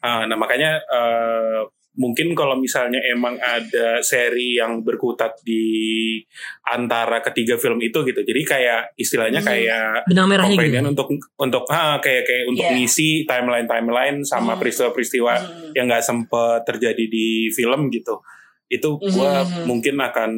Ah, 0.02 0.26
nah 0.26 0.34
makanya 0.34 0.82
eh, 0.82 1.62
mungkin 1.92 2.32
kalau 2.32 2.56
misalnya 2.56 2.98
emang 3.04 3.36
ada 3.36 4.00
seri 4.00 4.56
yang 4.56 4.80
berkutat 4.80 5.36
di 5.44 6.16
antara 6.64 7.20
ketiga 7.20 7.54
film 7.54 7.76
itu 7.78 8.00
gitu. 8.02 8.24
Jadi 8.24 8.42
kayak 8.42 8.96
istilahnya 8.96 9.44
Hmm. 9.44 9.48
kayak 9.48 10.08
Benang 10.08 10.26
merahnya 10.26 10.50
gitu. 10.50 10.58
companion 10.58 10.86
untuk 10.88 11.08
untuk 11.36 11.64
ah, 11.68 12.00
kayak 12.00 12.24
kayak 12.24 12.44
untuk 12.48 12.64
Yeah. 12.64 12.74
ngisi 12.74 13.28
timeline 13.28 13.68
timeline 13.68 14.18
sama 14.24 14.56
Hmm. 14.56 14.60
peristiwa-peristiwa 14.60 15.32
Hmm. 15.36 15.72
yang 15.76 15.84
nggak 15.86 16.02
sempet 16.02 16.64
terjadi 16.64 17.04
di 17.06 17.52
film 17.52 17.92
gitu 17.92 18.24
itu 18.66 18.88
gua 19.12 19.44
Mhm. 19.44 19.68
mungkin 19.68 20.00
akan 20.00 20.30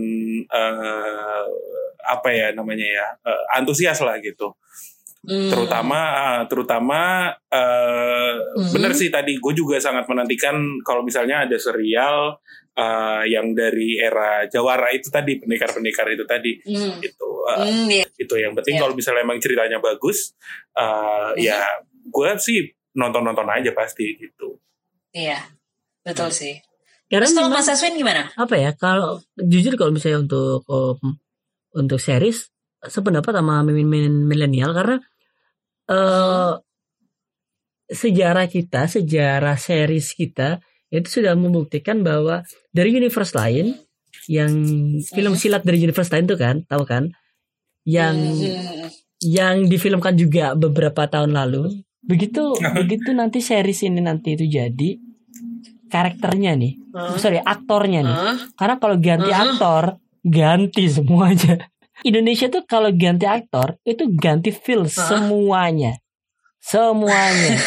eh, 0.50 1.44
apa 2.04 2.28
ya 2.28 2.50
namanya 2.50 2.82
ya 2.82 3.06
eh, 3.22 3.42
antusias 3.54 4.02
lah 4.02 4.18
gitu 4.18 4.58
Hmm. 5.24 5.48
terutama 5.48 5.98
eh, 6.14 6.42
terutama 6.46 7.00
eh, 7.48 8.32
Mhm. 8.54 8.70
bener 8.72 8.92
sih 8.92 9.08
tadi 9.08 9.36
gue 9.36 9.52
juga 9.52 9.76
sangat 9.78 10.04
menantikan 10.04 10.52
kalau 10.80 11.00
misalnya 11.00 11.44
ada 11.44 11.56
serial 11.56 12.36
eh, 12.72 13.22
yang 13.26 13.52
dari 13.52 13.96
era 13.96 14.44
Jawara 14.44 14.90
itu 14.90 15.08
tadi 15.08 15.38
pendekar-pendekar 15.38 16.06
itu 16.10 16.24
tadi 16.24 16.52
Hmm. 16.62 17.00
itu 17.00 17.28
eh, 17.46 17.56
Hmm, 17.64 17.86
iya. 17.88 18.04
itu 18.14 18.34
yang 18.34 18.52
penting 18.52 18.76
Iya. 18.76 18.82
kalau 18.82 18.92
misalnya 18.92 19.22
emang 19.22 19.38
ceritanya 19.38 19.78
bagus 19.78 20.36
eh, 20.72 21.30
ya 21.40 21.60
gue 22.04 22.28
sih 22.36 22.60
nonton-nonton 22.92 23.48
aja 23.48 23.72
pasti 23.72 24.04
gitu 24.14 24.60
Iya. 25.10 25.38
Betul 26.02 26.28
sih. 26.28 26.58
Karena 27.06 27.24
Terus 27.24 27.32
kalau 27.32 27.48
Mas 27.48 27.64
Aswin 27.64 27.94
gimana? 27.94 28.28
apa 28.34 28.54
ya 28.54 28.74
kalau 28.74 29.22
jujur 29.38 29.72
kalau 29.74 29.88
misalnya 29.88 30.20
untuk 30.20 30.66
um, 30.66 31.16
untuk 31.72 31.96
series 31.96 32.50
sependapat 32.82 33.30
sama 33.32 33.62
min- 33.62 33.86
min- 33.86 34.26
milenial 34.26 34.74
karena 34.74 34.98
eh 35.86 36.52
sejarah 37.84 38.48
kita 38.48 38.88
sejarah 38.88 39.60
series 39.60 40.16
kita 40.16 40.58
itu 40.88 41.20
sudah 41.20 41.36
membuktikan 41.36 42.00
bahwa 42.00 42.40
dari 42.72 42.96
universe 42.96 43.36
lain 43.36 43.76
yang 44.24 44.50
film 45.04 45.34
silat 45.36 45.60
dari 45.62 45.84
universe 45.84 46.08
lain 46.08 46.24
tuh 46.24 46.38
kan 46.40 46.64
tahu 46.64 46.88
kan 46.88 47.12
yang 47.84 48.16
Hmm. 48.16 48.88
yang 49.20 49.56
difilmkan 49.68 50.16
juga 50.16 50.56
beberapa 50.56 51.04
tahun 51.04 51.36
lalu 51.36 51.84
begitu 52.00 52.56
begitu 52.72 53.12
nanti 53.12 53.40
series 53.40 53.84
ini 53.84 54.00
nanti 54.00 54.32
itu 54.32 54.48
jadi 54.48 54.90
karakternya 55.88 56.56
nih 56.56 56.72
Hmm. 56.94 57.20
sorry 57.20 57.40
aktornya 57.40 58.00
nih 58.00 58.16
Hmm. 58.16 58.36
karena 58.56 58.74
kalau 58.80 58.96
ganti 58.96 59.28
Uh-huh. 59.28 59.44
aktor, 59.44 59.84
ganti 60.24 60.84
semuanya. 60.88 61.68
Indonesia 62.04 62.46
tuh 62.46 62.62
kalau 62.64 62.92
ganti 62.92 63.24
aktor 63.24 63.80
itu 63.82 64.04
ganti 64.12 64.52
feel 64.52 64.84
semuanya. 64.86 65.96
Semuanya. 66.60 67.60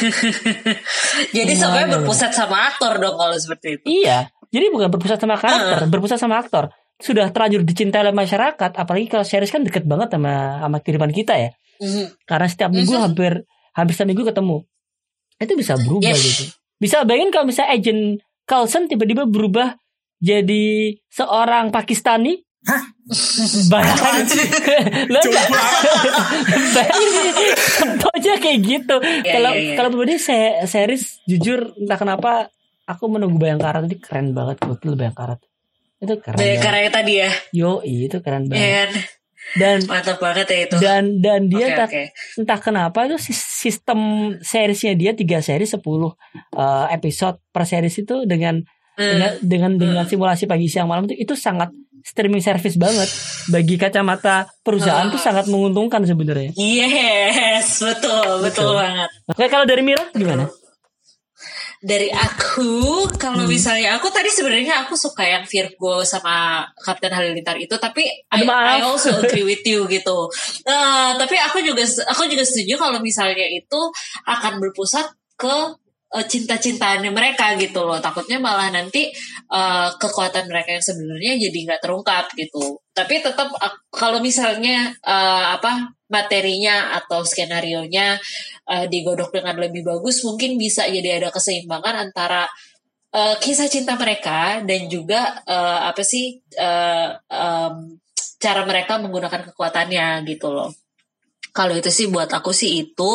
Jadi 1.35 1.53
Semuanya. 1.53 1.55
sebenarnya 1.57 1.89
berpusat 1.97 2.31
sama 2.33 2.57
aktor 2.65 2.97
dong 2.97 3.13
kalau 3.13 3.35
seperti 3.35 3.77
itu. 3.77 3.85
iya. 4.01 4.29
Jadi 4.47 4.71
bukan 4.71 4.87
berpusat 4.87 5.19
sama 5.19 5.35
karakter, 5.35 5.91
berpusat 5.91 6.17
sama 6.17 6.39
aktor. 6.39 6.71
Sudah 6.97 7.29
terlanjur 7.29 7.61
dicintai 7.61 7.99
oleh 7.99 8.15
masyarakat, 8.15 8.71
apalagi 8.73 9.05
kalau 9.05 9.21
series 9.21 9.51
kan 9.51 9.61
deket 9.61 9.83
banget 9.83 10.07
sama 10.09 10.63
sama 10.63 10.77
kehidupan 10.79 11.11
kita 11.11 11.35
ya. 11.35 11.49
Mhm. 11.77 12.15
Karena 12.23 12.47
setiap 12.47 12.71
minggu 12.71 12.95
Mhm. 12.95 13.03
hampir 13.03 13.31
hampir 13.75 13.93
setiap 13.93 14.09
minggu 14.09 14.23
ketemu. 14.23 14.57
Itu 15.37 15.53
bisa 15.53 15.73
berubah 15.77 16.09
Yes. 16.09 16.21
gitu. 16.23 16.43
Bisa 16.79 17.03
bayangin 17.03 17.29
kalau 17.29 17.45
misalnya 17.45 17.75
agent 17.75 18.01
Carlson 18.47 18.87
tiba-tiba 18.87 19.27
berubah 19.27 19.75
jadi 20.17 20.95
seorang 21.11 21.69
Pakistani. 21.69 22.46
Bayangin. 23.67 24.25
Lo 25.07 25.19
Coba. 25.21 25.41
Bayangin 26.73 27.33
contohnya 27.77 28.33
kayak 28.37 28.59
gitu. 28.59 28.95
Iya, 28.99 29.33
Kalau 29.33 29.51
iya, 29.53 29.61
iya. 29.63 29.75
kalau 29.75 29.89
pribadi 29.89 30.15
se- 30.17 30.59
series 30.65 31.03
jujur 31.23 31.71
entah 31.75 31.95
kenapa 31.95 32.31
aku 32.83 33.07
menunggu 33.07 33.37
Bayangkara 33.37 33.79
tadi 33.79 33.97
keren 33.97 34.31
banget 34.31 34.59
gokil 34.59 34.93
Bayangkara. 34.93 35.39
Itu 35.97 36.19
keren. 36.19 36.35
Dari 36.35 36.49
banget. 36.53 36.63
karya 36.63 36.89
tadi 36.89 37.13
ya. 37.17 37.29
Yo, 37.51 37.71
itu 37.81 38.17
keren 38.19 38.45
Iya 38.45 38.51
banget. 38.51 38.67
kan? 38.67 38.91
Dan 39.49 39.77
Mantap 39.81 40.19
banget 40.19 40.45
ya 40.45 40.59
itu. 40.61 40.75
dan 40.77 41.03
dan 41.17 41.47
dia 41.47 41.55
Oke 41.57 41.71
entah, 41.71 41.87
oke. 41.87 42.03
entah 42.35 42.59
kenapa 42.59 42.99
itu 43.07 43.15
sis- 43.17 43.47
sistem 43.57 43.99
seriesnya 44.37 44.91
dia 44.91 45.15
tiga 45.15 45.39
seri 45.39 45.63
10 45.63 45.79
eh, 45.79 46.85
episode 46.91 47.39
per 47.47 47.63
series 47.63 47.95
itu 47.97 48.27
dengan 48.27 48.59
Hmm. 48.97 49.13
dengan 49.13 49.31
dengan 49.39 49.71
dengan 49.77 50.03
simulasi 50.03 50.43
pagi 50.43 50.65
siang 50.65 50.89
malam 50.89 51.05
itu 51.05 51.13
itu 51.15 51.31
sangat 51.31 51.69
streaming 52.07 52.39
service 52.39 52.75
banget 52.75 53.09
bagi 53.47 53.75
kacamata 53.75 54.47
perusahaan 54.63 55.03
Ah. 55.03 55.11
itu 55.11 55.19
sangat 55.19 55.45
menguntungkan 55.45 55.99
sebenarnya. 56.01 56.55
Yes, 56.55 57.83
betul, 57.83 58.39
betul, 58.41 58.71
Betul. 58.71 58.73
banget. 58.79 59.09
Oke 59.27 59.45
kalau 59.47 59.65
dari 59.65 59.83
Mira 59.83 60.07
gimana? 60.11 60.47
Dari 61.77 62.09
aku, 62.09 63.05
kalau 63.21 63.45
Hmm. 63.45 63.53
misalnya 63.53 63.93
aku 63.93 64.09
tadi 64.09 64.33
sebenarnya 64.33 64.81
aku 64.81 64.97
suka 64.97 65.21
yang 65.21 65.45
Virgo 65.45 66.01
sama 66.01 66.65
Kapten 66.73 67.13
Halilintar 67.13 67.53
itu, 67.61 67.77
tapi 67.77 68.01
I, 68.33 68.41
maaf. 68.41 68.81
I 68.81 68.81
also 68.81 69.13
agree 69.21 69.45
with 69.45 69.61
you 69.61 69.85
gitu. 69.85 70.25
Nah, 70.65 71.13
tapi 71.15 71.37
aku 71.37 71.61
juga 71.61 71.85
aku 72.09 72.25
juga 72.25 72.41
setuju 72.41 72.81
kalau 72.81 72.97
misalnya 72.97 73.45
itu 73.45 73.79
akan 74.25 74.57
berpusat 74.57 75.05
ke 75.37 75.55
eh, 76.15 76.25
cinta-cintaannya 76.27 77.11
mereka 77.11 77.55
gitu 77.59 77.83
loh. 77.87 77.99
Takutnya 77.99 78.37
malah 78.39 78.69
nanti 78.71 79.09
eh, 79.51 79.89
kekuatan 79.99 80.47
mereka 80.51 80.77
yang 80.77 80.85
sebenarnya 80.85 81.33
jadi 81.49 81.57
nggak 81.67 81.81
terungkap 81.83 82.25
gitu. 82.37 82.79
Tapi 82.93 83.21
tetap 83.21 83.49
kalau 83.91 84.19
misalnya 84.23 84.93
eh, 85.03 85.45
apa 85.57 85.91
materinya 86.07 86.95
atau 86.95 87.27
skenario 87.27 87.83
nya 87.83 88.15
digodok 88.67 89.31
dengan 89.31 89.59
lebih 89.59 89.83
bagus, 89.83 90.23
mungkin 90.27 90.59
bisa 90.59 90.87
jadi 90.87 91.19
ada 91.23 91.29
keseimbangan 91.31 92.11
antara 92.11 92.47
eh, 93.15 93.35
kisah 93.39 93.67
cinta 93.71 93.95
mereka 93.95 94.61
dan 94.63 94.81
juga 94.91 95.41
eh, 95.47 95.79
apa 95.89 96.03
sih 96.03 96.39
eh, 96.55 97.09
em, 97.17 97.75
cara 98.37 98.61
mereka 98.69 99.01
menggunakan 99.01 99.51
kekuatannya 99.51 100.27
gitu 100.29 100.53
loh. 100.53 100.69
Kalau 101.57 101.73
itu 101.73 101.89
sih 101.89 102.05
buat 102.13 102.29
aku 102.29 102.53
sih 102.53 102.85
itu. 102.85 103.11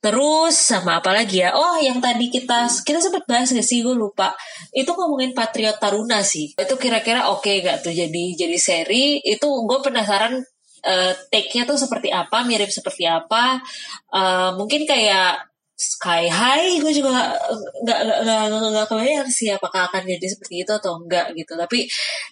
Terus 0.00 0.56
sama 0.56 1.04
apa 1.04 1.12
lagi 1.12 1.44
ya? 1.44 1.52
Oh, 1.52 1.76
yang 1.76 2.00
tadi 2.00 2.32
kita 2.32 2.72
kita 2.88 3.04
sempat 3.04 3.28
bahas 3.28 3.52
gak 3.52 3.60
sih? 3.60 3.84
Gue 3.84 3.92
lupa. 3.92 4.32
Itu 4.72 4.96
ngomongin 4.96 5.36
Patriot 5.36 5.76
Taruna 5.76 6.24
sih. 6.24 6.56
Itu 6.56 6.80
kira-kira 6.80 7.28
oke 7.28 7.52
gak 7.60 7.84
tuh 7.84 7.92
jadi 7.92 8.24
jadi 8.32 8.56
seri? 8.56 9.20
Itu 9.20 9.68
gue 9.68 9.78
penasaran 9.84 10.40
eh, 10.86 11.12
take-nya 11.28 11.68
tuh 11.68 11.76
seperti 11.76 12.08
apa, 12.08 12.48
mirip 12.48 12.72
seperti 12.72 13.04
apa. 13.04 13.60
Eh, 14.14 14.50
mungkin 14.56 14.88
kayak 14.88 15.52
Sky 15.76 16.32
High, 16.32 16.80
gue 16.80 16.88
juga 16.88 17.36
nggak 17.84 18.00
nggak 18.24 18.40
nggak 18.48 18.86
kebayang 18.88 19.28
sih 19.28 19.52
apakah 19.52 19.84
akan 19.92 20.08
jadi 20.08 20.24
seperti 20.24 20.64
itu 20.64 20.72
atau 20.72 20.96
enggak 20.96 21.36
gitu. 21.36 21.52
Tapi 21.52 21.84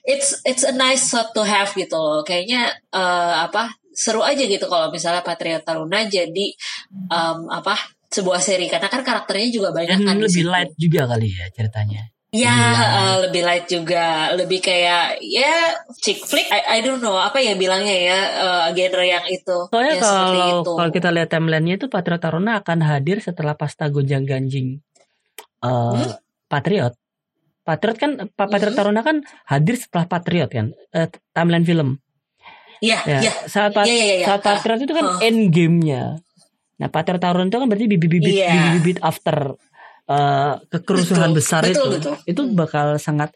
it's 0.08 0.40
it's 0.48 0.64
a 0.64 0.72
nice 0.72 1.12
thought 1.12 1.28
to 1.36 1.44
have 1.44 1.68
gitu 1.76 1.92
loh. 1.92 2.24
Kayaknya 2.24 2.72
eh, 2.88 3.34
apa 3.44 3.68
seru 3.94 4.20
aja 4.20 4.42
gitu 4.42 4.66
kalau 4.66 4.90
misalnya 4.90 5.22
Patriot 5.22 5.62
Taruna 5.62 6.04
jadi 6.04 6.46
em, 7.06 7.38
apa 7.48 7.78
sebuah 8.06 8.38
seri 8.38 8.66
karena 8.66 8.86
kan 8.86 9.00
karakternya 9.00 9.48
juga 9.50 9.70
banyak 9.70 9.98
kan 10.00 10.16
lebih 10.16 10.44
light 10.44 10.74
juga 10.76 11.06
kali 11.08 11.30
ya 11.30 11.46
ceritanya. 11.50 12.02
Ya, 12.30 12.50
Lebih 12.50 12.74
light. 12.74 12.90
eh, 12.98 13.16
lebih 13.22 13.42
light 13.44 13.66
juga, 13.68 14.06
lebih 14.34 14.58
kayak 14.60 15.02
ya 15.22 15.54
chick 15.96 16.18
flick. 16.20 16.46
I, 16.46 16.78
I 16.78 16.82
don't 16.82 16.98
know 16.98 17.14
apa 17.14 17.38
ya 17.38 17.54
bilangnya 17.54 17.94
ya 17.94 18.18
eh, 18.36 18.66
genre 18.74 19.04
yang 19.04 19.22
itu. 19.24 19.70
Soalnya 19.70 19.94
ya, 19.94 20.02
kalau 20.02 20.46
itu. 20.58 20.72
kalau 20.74 20.90
kita 20.90 21.08
lihat 21.10 21.30
timelinenya 21.30 21.74
itu 21.76 21.86
Patriot 21.86 22.18
Taruna 22.18 22.58
akan 22.58 22.78
hadir 22.82 23.18
setelah 23.18 23.54
pasta 23.54 23.86
gonjang 23.86 24.26
ganjing 24.26 24.82
eh, 25.60 25.70
Hmm? 25.70 26.10
Patriot. 26.44 26.94
Patriot 27.62 27.96
kan 27.96 28.10
Pa- 28.30 28.46
Patriot 28.46 28.74
Hmm? 28.74 28.80
Taruna 28.82 29.00
kan 29.00 29.16
hadir 29.46 29.74
setelah 29.74 30.06
Patriot 30.06 30.50
kan 30.50 30.66
eh, 30.90 31.06
timeline 31.30 31.62
film. 31.62 32.02
Ya, 32.80 32.98
Ya, 33.04 33.18
ya, 33.20 33.32
saat 33.46 33.70
Pat- 33.70 33.86
ya, 33.86 33.94
ya, 33.94 34.04
ya, 34.04 34.16
ya. 34.18 34.26
saat 34.26 34.40
Patriot 34.40 34.80
itu 34.80 34.94
kan 34.94 35.06
Huh. 35.06 35.20
end 35.22 35.50
game-nya. 35.50 36.18
Nah, 36.74 36.88
Patriot 36.88 37.22
Taruna 37.22 37.46
itu 37.46 37.58
kan 37.58 37.68
berarti 37.68 37.86
bibit-bibit 37.86 38.34
Iya. 38.34 38.50
bibit-bibit 38.50 38.98
after 39.00 39.54
eh, 40.04 40.54
kekerusuhan 40.68 41.32
Betul, 41.32 41.38
besar 41.38 41.62
betul, 41.64 41.72
itu. 41.72 41.90
betul. 41.96 42.14
Itu 42.28 42.42
bakal 42.52 42.98
sangat 42.98 43.32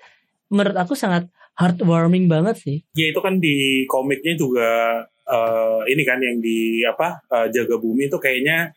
menurut 0.48 0.76
aku 0.76 0.92
sangat 0.92 1.26
heartwarming 1.56 2.28
banget 2.28 2.60
sih. 2.60 2.76
Ya 2.92 3.08
itu 3.08 3.20
kan 3.20 3.40
di 3.40 3.82
komiknya 3.84 4.36
juga 4.36 4.68
eh, 5.06 5.80
ini 5.88 6.02
kan 6.04 6.20
yang 6.20 6.38
di 6.38 6.84
apa 6.84 7.24
eh, 7.24 7.48
jaga 7.48 7.80
bumi 7.80 8.06
itu 8.06 8.20
kayaknya 8.20 8.68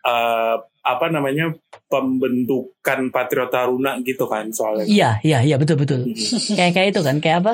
eh, 0.00 0.56
apa 0.84 1.06
namanya 1.08 1.48
pembentukan 1.88 3.08
Patriot 3.08 3.48
Taruna 3.48 3.96
gitu 4.04 4.28
kan 4.28 4.52
soalnya. 4.52 4.84
Iya, 4.84 5.10
iya, 5.24 5.38
iya 5.40 5.56
betul 5.56 5.80
betul. 5.80 6.04
kayak 6.52 6.72
kayak 6.76 6.88
itu 6.92 7.00
kan, 7.00 7.16
kayak 7.18 7.38
apa? 7.40 7.52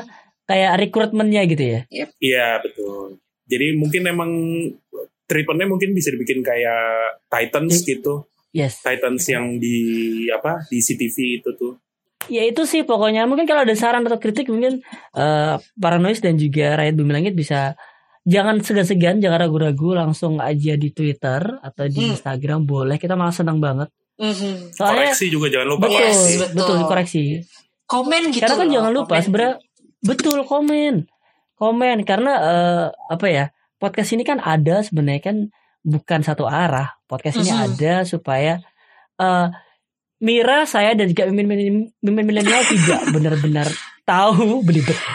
Kayak 0.51 0.72
rekrutmennya 0.82 1.42
gitu 1.46 1.62
ya. 1.62 1.80
Iya 2.18 2.59
betul. 2.59 3.22
Jadi 3.46 3.66
mungkin 3.78 4.03
emang 4.05 4.30
treatmentnya 5.24 5.70
mungkin 5.70 5.94
bisa 5.94 6.11
dibikin 6.11 6.42
kayak 6.42 7.22
Titans 7.30 7.86
gitu. 7.86 8.26
Yes. 8.51 8.82
Titans 8.82 9.22
yang 9.30 9.62
di 9.62 9.78
apa 10.28 10.66
di 10.66 10.82
CTV 10.82 11.16
itu 11.38 11.51
tuh. 11.55 11.78
Ya 12.26 12.42
itu 12.42 12.66
sih 12.66 12.82
pokoknya 12.82 13.30
mungkin 13.30 13.46
kalau 13.46 13.62
ada 13.62 13.74
saran 13.74 14.03
atau 14.03 14.18
kritik 14.18 14.51
mungkin 14.51 14.82
eh 15.14 15.55
Paranoid 15.78 16.18
dan 16.18 16.34
juga 16.34 16.74
Rakyat 16.76 16.94
Bumi 16.94 17.12
Langit 17.14 17.34
bisa 17.34 17.78
jangan 18.20 18.61
segan-segan, 18.61 19.22
jangan 19.22 19.40
ragu-ragu 19.40 19.96
langsung 19.96 20.36
aja 20.38 20.76
di 20.76 20.90
Twitter 20.90 21.40
atau 21.62 21.84
di 21.86 22.05
Hmm. 22.05 22.12
Instagram 22.12 22.66
boleh. 22.66 22.98
Kita 22.98 23.14
malah 23.14 23.32
senang 23.32 23.62
banget. 23.62 23.88
Mhm. 24.20 24.76
Soalnya 24.76 25.14
Koreksi 25.14 25.26
juga 25.32 25.46
jangan 25.48 25.68
lupa 25.72 25.86
betul, 25.88 25.96
koreksi. 25.96 26.32
betul. 26.36 26.55
betul 26.61 26.78
koreksi. 26.84 27.22
Komen 27.88 28.22
gitu. 28.30 28.42
Karena 28.44 28.55
kan 28.55 28.66
loh, 28.68 28.74
jangan 28.76 28.92
lupa 28.92 29.14
sebenarnya 29.18 29.55
betul 30.01 30.44
komen. 30.44 31.07
Komen 31.57 32.03
karena 32.09 32.32
eh, 32.40 32.86
apa 33.09 33.26
ya? 33.28 33.44
Podcast 33.80 34.12
ini 34.12 34.24
kan 34.24 34.40
ada 34.40 34.84
sebenarnya 34.84 35.22
kan 35.24 35.36
bukan 35.80 36.20
satu 36.20 36.44
arah. 36.44 37.01
Podcast 37.05 37.40
ini 37.40 37.53
Mhm. 37.53 37.61
ada 37.72 37.94
supaya 38.05 38.61
eh 39.16 39.48
Mira, 40.20 40.68
saya 40.68 40.92
dan 40.92 41.09
juga 41.09 41.32
mimin 41.32 41.88
milenial 42.05 42.61
tidak 42.68 43.09
benar-benar 43.09 43.64
tahu, 44.05 44.61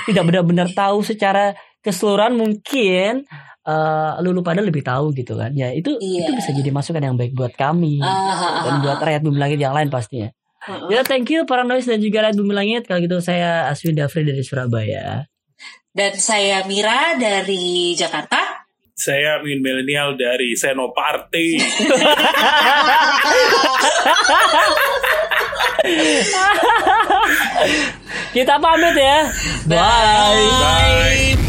tidak 0.10 0.24
benar-benar 0.26 0.66
tahu 0.74 1.06
secara 1.06 1.54
keseluruhan 1.86 2.34
mungkin 2.34 3.30
eh 3.66 4.12
lulu 4.26 4.42
pada 4.42 4.66
lebih 4.66 4.82
tahu 4.82 5.14
gitu 5.14 5.38
kan. 5.38 5.54
Ya 5.54 5.70
itu 5.70 5.94
Iya. 6.02 6.26
itu 6.26 6.32
bisa 6.34 6.50
jadi 6.58 6.74
masukan 6.74 7.06
yang 7.06 7.14
baik 7.22 7.38
buat 7.38 7.54
kami 7.54 8.02
ah, 8.02 8.66
dan 8.66 8.82
buat 8.82 8.98
rakyat 8.98 9.22
bumi 9.22 9.38
langit 9.38 9.62
yang 9.62 9.78
lain 9.78 9.94
pastinya. 9.94 10.34
Heeh. 10.66 10.90
Ya 10.90 11.02
thank 11.06 11.30
you 11.30 11.46
para 11.46 11.62
noise 11.62 11.86
dan 11.86 12.02
juga 12.02 12.26
rakyat 12.26 12.38
bumi 12.38 12.54
langit. 12.58 12.90
Kalau 12.90 13.00
gitu 13.02 13.22
saya 13.22 13.70
Aswin 13.70 13.94
Dafri 13.94 14.26
dari 14.26 14.42
Surabaya. 14.42 15.30
Dan 15.96 16.18
saya 16.20 16.66
Mira 16.68 17.16
dari 17.16 17.96
Jakarta. 17.96 18.68
Saya 18.96 19.44
Min 19.44 19.60
Milenial 19.60 20.16
dari 20.16 20.56
Senoparty. 20.56 21.60
Kita 28.36 28.60
pamit 28.60 28.96
ya. 28.96 29.32
Bye. 29.68 30.48
Bye. 30.48 31.45